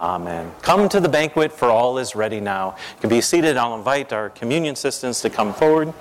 Amen. 0.00 0.52
Come 0.60 0.88
to 0.90 1.00
the 1.00 1.08
banquet, 1.08 1.52
for 1.52 1.70
all 1.70 1.98
is 1.98 2.14
ready 2.14 2.40
now. 2.40 2.76
You 2.96 3.00
can 3.00 3.10
be 3.10 3.20
seated. 3.20 3.56
I'll 3.56 3.76
invite 3.76 4.12
our 4.12 4.28
communion 4.30 4.74
assistants 4.74 5.22
to 5.22 5.30
come 5.30 5.54
forward. 5.54 5.94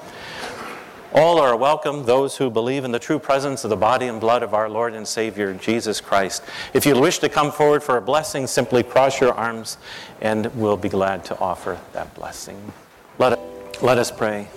All 1.15 1.37
are 1.37 1.55
welcome, 1.55 2.05
those 2.05 2.37
who 2.37 2.49
believe 2.49 2.85
in 2.85 2.91
the 2.91 2.97
true 2.97 3.19
presence 3.19 3.63
of 3.63 3.69
the 3.69 3.75
body 3.75 4.07
and 4.07 4.19
blood 4.19 4.41
of 4.41 4.55
our 4.55 4.67
Lord 4.67 4.95
and 4.95 5.07
Savior, 5.07 5.53
Jesus 5.53 6.01
Christ. 6.01 6.43
If 6.73 6.87
you 6.87 6.99
wish 6.99 7.19
to 7.19 7.29
come 7.29 7.51
forward 7.51 7.83
for 7.83 7.97
a 7.97 8.01
blessing, 8.01 8.47
simply 8.47 8.81
cross 8.81 9.21
your 9.21 9.31
arms 9.33 9.77
and 10.21 10.47
we'll 10.55 10.75
be 10.75 10.89
glad 10.89 11.23
to 11.25 11.37
offer 11.37 11.79
that 11.93 12.15
blessing. 12.15 12.73
Let, 13.19 13.39
let 13.83 13.99
us 13.99 14.09
pray. 14.09 14.47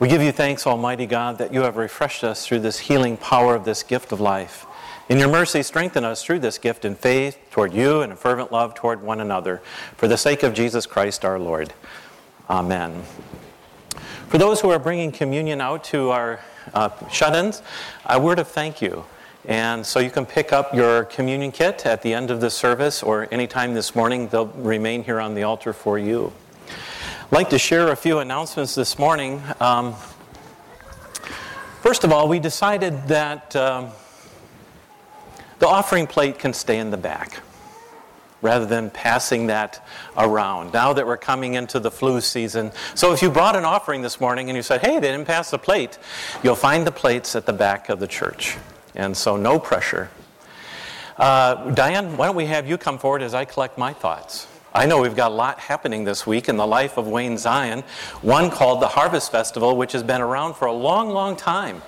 We 0.00 0.08
give 0.08 0.20
you 0.20 0.32
thanks, 0.32 0.66
Almighty 0.66 1.06
God, 1.06 1.38
that 1.38 1.54
you 1.54 1.60
have 1.60 1.76
refreshed 1.76 2.24
us 2.24 2.44
through 2.44 2.58
this 2.58 2.80
healing 2.80 3.16
power 3.16 3.54
of 3.54 3.64
this 3.64 3.84
gift 3.84 4.10
of 4.10 4.20
life. 4.20 4.66
In 5.06 5.18
your 5.18 5.28
mercy, 5.28 5.62
strengthen 5.62 6.02
us 6.02 6.24
through 6.24 6.38
this 6.38 6.56
gift 6.56 6.86
in 6.86 6.94
faith 6.94 7.38
toward 7.50 7.74
you 7.74 8.00
and 8.00 8.10
in 8.10 8.16
fervent 8.16 8.50
love 8.50 8.74
toward 8.74 9.02
one 9.02 9.20
another. 9.20 9.60
For 9.98 10.08
the 10.08 10.16
sake 10.16 10.42
of 10.42 10.54
Jesus 10.54 10.86
Christ 10.86 11.26
our 11.26 11.38
Lord. 11.38 11.74
Amen. 12.48 13.02
For 14.28 14.38
those 14.38 14.62
who 14.62 14.70
are 14.70 14.78
bringing 14.78 15.12
communion 15.12 15.60
out 15.60 15.84
to 15.84 16.08
our 16.08 16.40
uh, 16.72 16.88
shut 17.10 17.36
ins, 17.36 17.60
a 18.06 18.18
word 18.18 18.38
of 18.38 18.48
thank 18.48 18.80
you. 18.80 19.04
And 19.44 19.84
so 19.84 20.00
you 20.00 20.10
can 20.10 20.24
pick 20.24 20.54
up 20.54 20.74
your 20.74 21.04
communion 21.04 21.52
kit 21.52 21.84
at 21.84 22.00
the 22.00 22.14
end 22.14 22.30
of 22.30 22.40
the 22.40 22.48
service 22.48 23.02
or 23.02 23.28
anytime 23.30 23.74
this 23.74 23.94
morning. 23.94 24.28
They'll 24.28 24.46
remain 24.46 25.04
here 25.04 25.20
on 25.20 25.34
the 25.34 25.42
altar 25.42 25.74
for 25.74 25.98
you. 25.98 26.32
I'd 27.24 27.32
like 27.32 27.50
to 27.50 27.58
share 27.58 27.88
a 27.88 27.96
few 27.96 28.20
announcements 28.20 28.74
this 28.74 28.98
morning. 28.98 29.42
Um, 29.60 29.94
first 31.82 32.04
of 32.04 32.10
all, 32.10 32.26
we 32.26 32.38
decided 32.38 33.06
that 33.08 33.54
um, 33.54 33.90
the 35.58 35.68
offering 35.68 36.06
plate 36.06 36.38
can 36.38 36.52
stay 36.52 36.78
in 36.78 36.90
the 36.90 36.96
back 36.96 37.40
rather 38.42 38.66
than 38.66 38.90
passing 38.90 39.46
that 39.46 39.86
around. 40.18 40.72
Now 40.72 40.92
that 40.92 41.06
we're 41.06 41.16
coming 41.16 41.54
into 41.54 41.80
the 41.80 41.90
flu 41.90 42.20
season. 42.20 42.72
So 42.94 43.12
if 43.12 43.22
you 43.22 43.30
brought 43.30 43.56
an 43.56 43.64
offering 43.64 44.02
this 44.02 44.20
morning 44.20 44.50
and 44.50 44.56
you 44.56 44.62
said, 44.62 44.82
hey, 44.82 45.00
they 45.00 45.10
didn't 45.10 45.24
pass 45.24 45.50
the 45.50 45.58
plate, 45.58 45.98
you'll 46.42 46.54
find 46.54 46.86
the 46.86 46.92
plates 46.92 47.34
at 47.34 47.46
the 47.46 47.54
back 47.54 47.88
of 47.88 48.00
the 48.00 48.06
church. 48.06 48.58
And 48.94 49.16
so 49.16 49.36
no 49.36 49.58
pressure. 49.58 50.10
Uh, 51.16 51.70
Diane, 51.70 52.16
why 52.16 52.26
don't 52.26 52.36
we 52.36 52.46
have 52.46 52.68
you 52.68 52.76
come 52.76 52.98
forward 52.98 53.22
as 53.22 53.32
I 53.32 53.46
collect 53.46 53.78
my 53.78 53.94
thoughts? 53.94 54.46
I 54.76 54.86
know 54.86 55.00
we've 55.00 55.14
got 55.14 55.30
a 55.30 55.34
lot 55.34 55.60
happening 55.60 56.02
this 56.02 56.26
week 56.26 56.48
in 56.48 56.56
the 56.56 56.66
life 56.66 56.96
of 56.96 57.06
Wayne 57.06 57.38
Zion. 57.38 57.84
One 58.22 58.50
called 58.50 58.82
the 58.82 58.88
Harvest 58.88 59.30
Festival, 59.30 59.76
which 59.76 59.92
has 59.92 60.02
been 60.02 60.20
around 60.20 60.54
for 60.54 60.66
a 60.66 60.72
long, 60.72 61.10
long 61.10 61.36
time. 61.36 61.80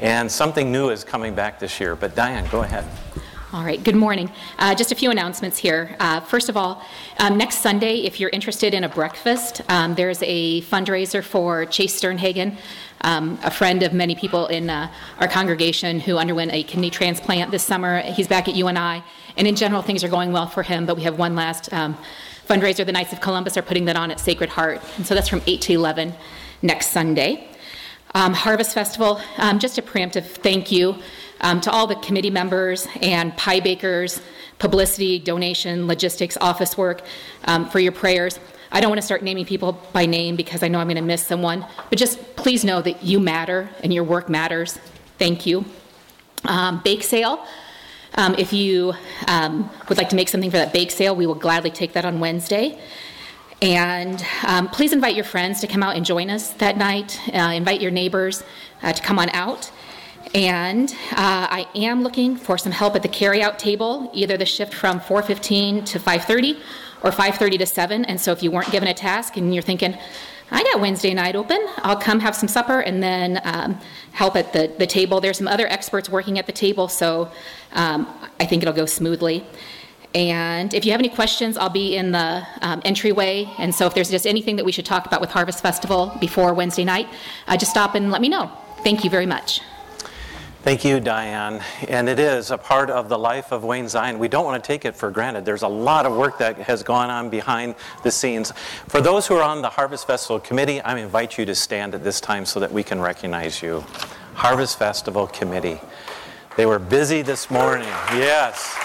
And 0.00 0.32
something 0.32 0.72
new 0.72 0.88
is 0.88 1.04
coming 1.04 1.34
back 1.34 1.58
this 1.58 1.78
year. 1.78 1.94
But 1.94 2.14
Diane, 2.14 2.48
go 2.50 2.62
ahead. 2.62 2.86
All 3.52 3.62
right, 3.62 3.82
good 3.84 3.94
morning. 3.96 4.30
Uh, 4.58 4.74
just 4.74 4.90
a 4.90 4.94
few 4.94 5.10
announcements 5.10 5.58
here. 5.58 5.94
Uh, 6.00 6.20
first 6.20 6.48
of 6.48 6.56
all, 6.56 6.82
um, 7.18 7.36
next 7.36 7.58
Sunday, 7.58 7.96
if 8.06 8.18
you're 8.18 8.30
interested 8.30 8.72
in 8.72 8.84
a 8.84 8.88
breakfast, 8.88 9.60
um, 9.68 9.94
there's 9.94 10.22
a 10.22 10.62
fundraiser 10.62 11.22
for 11.22 11.66
Chase 11.66 12.00
Sternhagen, 12.00 12.56
um, 13.02 13.38
a 13.42 13.50
friend 13.50 13.82
of 13.82 13.92
many 13.92 14.14
people 14.14 14.46
in 14.46 14.70
uh, 14.70 14.90
our 15.18 15.28
congregation 15.28 16.00
who 16.00 16.16
underwent 16.16 16.52
a 16.52 16.62
kidney 16.62 16.88
transplant 16.88 17.50
this 17.50 17.64
summer. 17.64 18.00
He's 18.00 18.28
back 18.28 18.48
at 18.48 18.54
UNI, 18.54 19.02
and 19.36 19.46
in 19.46 19.56
general, 19.56 19.82
things 19.82 20.04
are 20.04 20.08
going 20.08 20.32
well 20.32 20.46
for 20.46 20.62
him, 20.62 20.86
but 20.86 20.96
we 20.96 21.02
have 21.02 21.18
one 21.18 21.34
last 21.34 21.70
um, 21.72 21.98
fundraiser. 22.50 22.84
The 22.84 22.90
Knights 22.90 23.12
of 23.12 23.20
Columbus 23.20 23.56
are 23.56 23.62
putting 23.62 23.84
that 23.84 23.94
on 23.94 24.10
at 24.10 24.18
Sacred 24.18 24.50
Heart, 24.50 24.82
and 24.96 25.06
so 25.06 25.14
that's 25.14 25.28
from 25.28 25.40
8 25.46 25.60
to 25.62 25.72
11 25.72 26.12
next 26.62 26.88
Sunday. 26.88 27.46
Um, 28.12 28.34
Harvest 28.34 28.74
Festival, 28.74 29.20
um, 29.38 29.60
just 29.60 29.78
a 29.78 29.82
preemptive 29.82 30.24
thank 30.24 30.72
you 30.72 30.96
um, 31.42 31.60
to 31.60 31.70
all 31.70 31.86
the 31.86 31.94
committee 31.96 32.28
members 32.30 32.88
and 33.02 33.36
pie 33.36 33.60
bakers, 33.60 34.20
publicity, 34.58 35.20
donation, 35.20 35.86
logistics, 35.86 36.36
office 36.40 36.76
work, 36.76 37.02
um, 37.44 37.70
for 37.70 37.78
your 37.78 37.92
prayers. 37.92 38.40
I 38.72 38.80
don't 38.80 38.90
want 38.90 38.98
to 39.00 39.06
start 39.06 39.22
naming 39.22 39.46
people 39.46 39.80
by 39.92 40.06
name 40.06 40.34
because 40.34 40.64
I 40.64 40.68
know 40.68 40.80
I'm 40.80 40.88
going 40.88 40.96
to 40.96 41.02
miss 41.02 41.24
someone, 41.24 41.64
but 41.88 42.00
just 42.00 42.34
please 42.34 42.64
know 42.64 42.82
that 42.82 43.04
you 43.04 43.20
matter 43.20 43.70
and 43.84 43.94
your 43.94 44.02
work 44.02 44.28
matters. 44.28 44.76
Thank 45.20 45.46
you. 45.46 45.64
Um, 46.44 46.80
bake 46.82 47.04
sale. 47.04 47.46
Um, 48.14 48.34
if 48.38 48.52
you 48.52 48.94
um, 49.28 49.70
would 49.88 49.98
like 49.98 50.08
to 50.10 50.16
make 50.16 50.28
something 50.28 50.50
for 50.50 50.56
that 50.56 50.72
bake 50.72 50.90
sale, 50.90 51.14
we 51.14 51.26
will 51.26 51.34
gladly 51.34 51.70
take 51.70 51.92
that 51.92 52.04
on 52.04 52.20
Wednesday. 52.20 52.78
And 53.62 54.24
um, 54.46 54.68
please 54.68 54.92
invite 54.92 55.14
your 55.14 55.24
friends 55.24 55.60
to 55.60 55.66
come 55.66 55.82
out 55.82 55.94
and 55.96 56.04
join 56.04 56.30
us 56.30 56.50
that 56.54 56.76
night. 56.76 57.20
Uh, 57.32 57.52
invite 57.54 57.80
your 57.80 57.90
neighbors 57.90 58.42
uh, 58.82 58.92
to 58.92 59.02
come 59.02 59.18
on 59.18 59.28
out. 59.30 59.70
And 60.34 60.90
uh, 61.12 61.46
I 61.50 61.66
am 61.74 62.02
looking 62.02 62.36
for 62.36 62.56
some 62.56 62.72
help 62.72 62.94
at 62.94 63.02
the 63.02 63.08
carryout 63.08 63.58
table, 63.58 64.10
either 64.14 64.36
the 64.36 64.46
shift 64.46 64.74
from 64.74 65.00
4:15 65.00 65.84
to 65.86 65.98
5:30 65.98 66.58
or 67.02 67.10
5:30 67.10 67.58
to 67.58 67.66
7. 67.66 68.04
And 68.04 68.20
so 68.20 68.32
if 68.32 68.42
you 68.42 68.50
weren't 68.50 68.70
given 68.70 68.88
a 68.88 68.94
task 68.94 69.36
and 69.36 69.52
you're 69.54 69.62
thinking, 69.62 69.96
I 70.50 70.62
got 70.64 70.80
Wednesday 70.80 71.14
night 71.14 71.36
open. 71.36 71.58
I'll 71.78 71.96
come 71.96 72.20
have 72.20 72.34
some 72.34 72.48
supper 72.48 72.80
and 72.80 73.02
then 73.02 73.40
um, 73.44 73.78
help 74.12 74.36
at 74.36 74.52
the, 74.52 74.72
the 74.78 74.86
table. 74.86 75.20
There's 75.20 75.38
some 75.38 75.48
other 75.48 75.66
experts 75.68 76.08
working 76.08 76.38
at 76.38 76.46
the 76.46 76.52
table, 76.52 76.88
so 76.88 77.30
um, 77.72 78.06
I 78.40 78.46
think 78.46 78.62
it'll 78.62 78.74
go 78.74 78.86
smoothly. 78.86 79.46
And 80.14 80.74
if 80.74 80.84
you 80.84 80.90
have 80.90 81.00
any 81.00 81.08
questions, 81.08 81.56
I'll 81.56 81.70
be 81.70 81.96
in 81.96 82.10
the 82.10 82.44
um, 82.62 82.82
entryway. 82.84 83.48
And 83.58 83.72
so 83.74 83.86
if 83.86 83.94
there's 83.94 84.10
just 84.10 84.26
anything 84.26 84.56
that 84.56 84.64
we 84.64 84.72
should 84.72 84.86
talk 84.86 85.06
about 85.06 85.20
with 85.20 85.30
Harvest 85.30 85.62
Festival 85.62 86.16
before 86.20 86.52
Wednesday 86.52 86.84
night, 86.84 87.08
uh, 87.46 87.56
just 87.56 87.70
stop 87.70 87.94
and 87.94 88.10
let 88.10 88.20
me 88.20 88.28
know. 88.28 88.50
Thank 88.82 89.04
you 89.04 89.10
very 89.10 89.26
much. 89.26 89.60
Thank 90.62 90.84
you, 90.84 91.00
Diane. 91.00 91.62
And 91.88 92.06
it 92.06 92.18
is 92.18 92.50
a 92.50 92.58
part 92.58 92.90
of 92.90 93.08
the 93.08 93.18
life 93.18 93.50
of 93.50 93.64
Wayne 93.64 93.88
Zion. 93.88 94.18
We 94.18 94.28
don't 94.28 94.44
want 94.44 94.62
to 94.62 94.66
take 94.66 94.84
it 94.84 94.94
for 94.94 95.10
granted. 95.10 95.46
There's 95.46 95.62
a 95.62 95.68
lot 95.68 96.04
of 96.04 96.14
work 96.14 96.36
that 96.36 96.58
has 96.58 96.82
gone 96.82 97.08
on 97.08 97.30
behind 97.30 97.74
the 98.02 98.10
scenes. 98.10 98.52
For 98.86 99.00
those 99.00 99.26
who 99.26 99.36
are 99.36 99.42
on 99.42 99.62
the 99.62 99.70
Harvest 99.70 100.06
Festival 100.06 100.38
Committee, 100.38 100.82
I 100.82 100.98
invite 100.98 101.38
you 101.38 101.46
to 101.46 101.54
stand 101.54 101.94
at 101.94 102.04
this 102.04 102.20
time 102.20 102.44
so 102.44 102.60
that 102.60 102.70
we 102.70 102.82
can 102.82 103.00
recognize 103.00 103.62
you. 103.62 103.82
Harvest 104.34 104.78
Festival 104.78 105.26
Committee. 105.28 105.80
They 106.58 106.66
were 106.66 106.78
busy 106.78 107.22
this 107.22 107.50
morning. 107.50 107.88
Yes. 108.12 108.76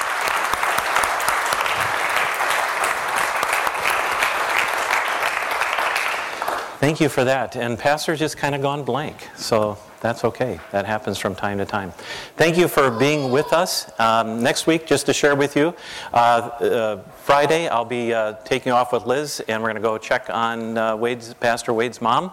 Thank 6.79 7.01
you 7.01 7.09
for 7.09 7.25
that. 7.25 7.57
And 7.57 7.77
Pastor 7.77 8.15
just 8.15 8.37
kind 8.37 8.55
of 8.55 8.61
gone 8.61 8.85
blank. 8.85 9.27
So 9.35 9.77
that's 10.01 10.23
okay. 10.23 10.59
That 10.71 10.85
happens 10.85 11.17
from 11.17 11.35
time 11.35 11.57
to 11.57 11.65
time. 11.65 11.91
Thank 12.37 12.57
you 12.57 12.67
for 12.67 12.91
being 12.91 13.31
with 13.31 13.53
us. 13.53 13.89
Um, 13.99 14.43
next 14.43 14.67
week, 14.67 14.85
just 14.85 15.05
to 15.07 15.13
share 15.13 15.35
with 15.35 15.55
you, 15.55 15.73
uh, 16.13 16.17
uh, 16.17 16.97
Friday 17.23 17.67
I'll 17.67 17.85
be 17.85 18.13
uh, 18.13 18.33
taking 18.43 18.71
off 18.71 18.93
with 18.93 19.05
Liz, 19.05 19.41
and 19.47 19.61
we're 19.61 19.69
going 19.69 19.81
to 19.81 19.87
go 19.87 19.97
check 19.97 20.29
on 20.29 20.77
uh, 20.77 20.95
Wade's 20.95 21.33
Pastor 21.33 21.73
Wade's 21.73 22.01
mom. 22.01 22.31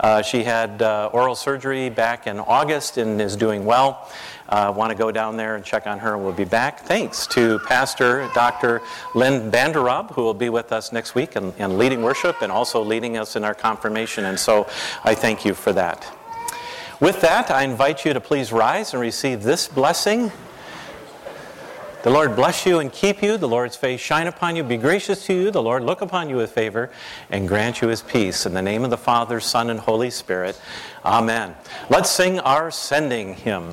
Uh, 0.00 0.22
she 0.22 0.42
had 0.42 0.82
uh, 0.82 1.10
oral 1.12 1.34
surgery 1.34 1.90
back 1.90 2.26
in 2.26 2.40
August 2.40 2.96
and 2.96 3.20
is 3.20 3.36
doing 3.36 3.64
well. 3.64 4.10
Want 4.50 4.90
to 4.90 4.98
go 4.98 5.10
down 5.10 5.36
there 5.36 5.56
and 5.56 5.64
check 5.64 5.86
on 5.86 5.98
her, 6.00 6.14
and 6.14 6.24
we'll 6.24 6.32
be 6.32 6.44
back. 6.44 6.80
Thanks 6.80 7.26
to 7.28 7.58
Pastor 7.60 8.28
Dr. 8.34 8.82
Lynn 9.14 9.50
Banderob, 9.50 10.12
who 10.12 10.22
will 10.22 10.34
be 10.34 10.50
with 10.50 10.72
us 10.72 10.92
next 10.92 11.14
week 11.14 11.36
and, 11.36 11.54
and 11.58 11.78
leading 11.78 12.02
worship 12.02 12.42
and 12.42 12.52
also 12.52 12.82
leading 12.82 13.16
us 13.16 13.36
in 13.36 13.44
our 13.44 13.54
confirmation. 13.54 14.26
And 14.26 14.38
so 14.38 14.68
I 15.04 15.14
thank 15.14 15.44
you 15.44 15.54
for 15.54 15.72
that. 15.72 16.21
With 17.02 17.20
that, 17.22 17.50
I 17.50 17.64
invite 17.64 18.04
you 18.04 18.12
to 18.12 18.20
please 18.20 18.52
rise 18.52 18.94
and 18.94 19.00
receive 19.00 19.42
this 19.42 19.66
blessing. 19.66 20.30
The 22.04 22.10
Lord 22.10 22.36
bless 22.36 22.64
you 22.64 22.78
and 22.78 22.92
keep 22.92 23.24
you. 23.24 23.36
The 23.36 23.48
Lord's 23.48 23.74
face 23.74 24.00
shine 24.00 24.28
upon 24.28 24.54
you, 24.54 24.62
be 24.62 24.76
gracious 24.76 25.26
to 25.26 25.34
you. 25.34 25.50
The 25.50 25.60
Lord 25.60 25.82
look 25.82 26.00
upon 26.00 26.30
you 26.30 26.36
with 26.36 26.52
favor 26.52 26.92
and 27.28 27.48
grant 27.48 27.82
you 27.82 27.88
his 27.88 28.02
peace. 28.02 28.46
In 28.46 28.54
the 28.54 28.62
name 28.62 28.84
of 28.84 28.90
the 28.90 28.96
Father, 28.96 29.40
Son, 29.40 29.68
and 29.68 29.80
Holy 29.80 30.10
Spirit. 30.10 30.60
Amen. 31.04 31.56
Let's 31.90 32.08
sing 32.08 32.38
our 32.38 32.70
sending 32.70 33.34
hymn. 33.34 33.68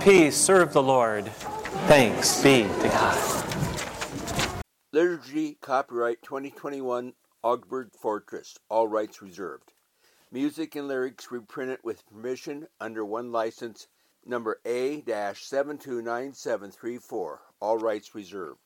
Peace. 0.00 0.36
Serve 0.36 0.72
the 0.72 0.82
Lord. 0.82 1.26
Thanks 1.86 2.42
be 2.42 2.62
to 2.62 2.88
God. 2.88 3.44
Liturgy 4.92 5.58
Copyright 5.60 6.22
2021 6.22 7.12
Augsburg 7.42 7.92
Fortress. 7.92 8.56
All 8.68 8.88
rights 8.88 9.22
reserved. 9.22 9.72
Music 10.32 10.74
and 10.76 10.88
lyrics 10.88 11.30
reprinted 11.30 11.78
with 11.82 12.06
permission 12.06 12.66
under 12.80 13.04
one 13.04 13.30
license 13.32 13.86
number 14.26 14.60
A-729734. 14.64 17.38
All 17.60 17.78
rights 17.78 18.14
reserved. 18.14 18.60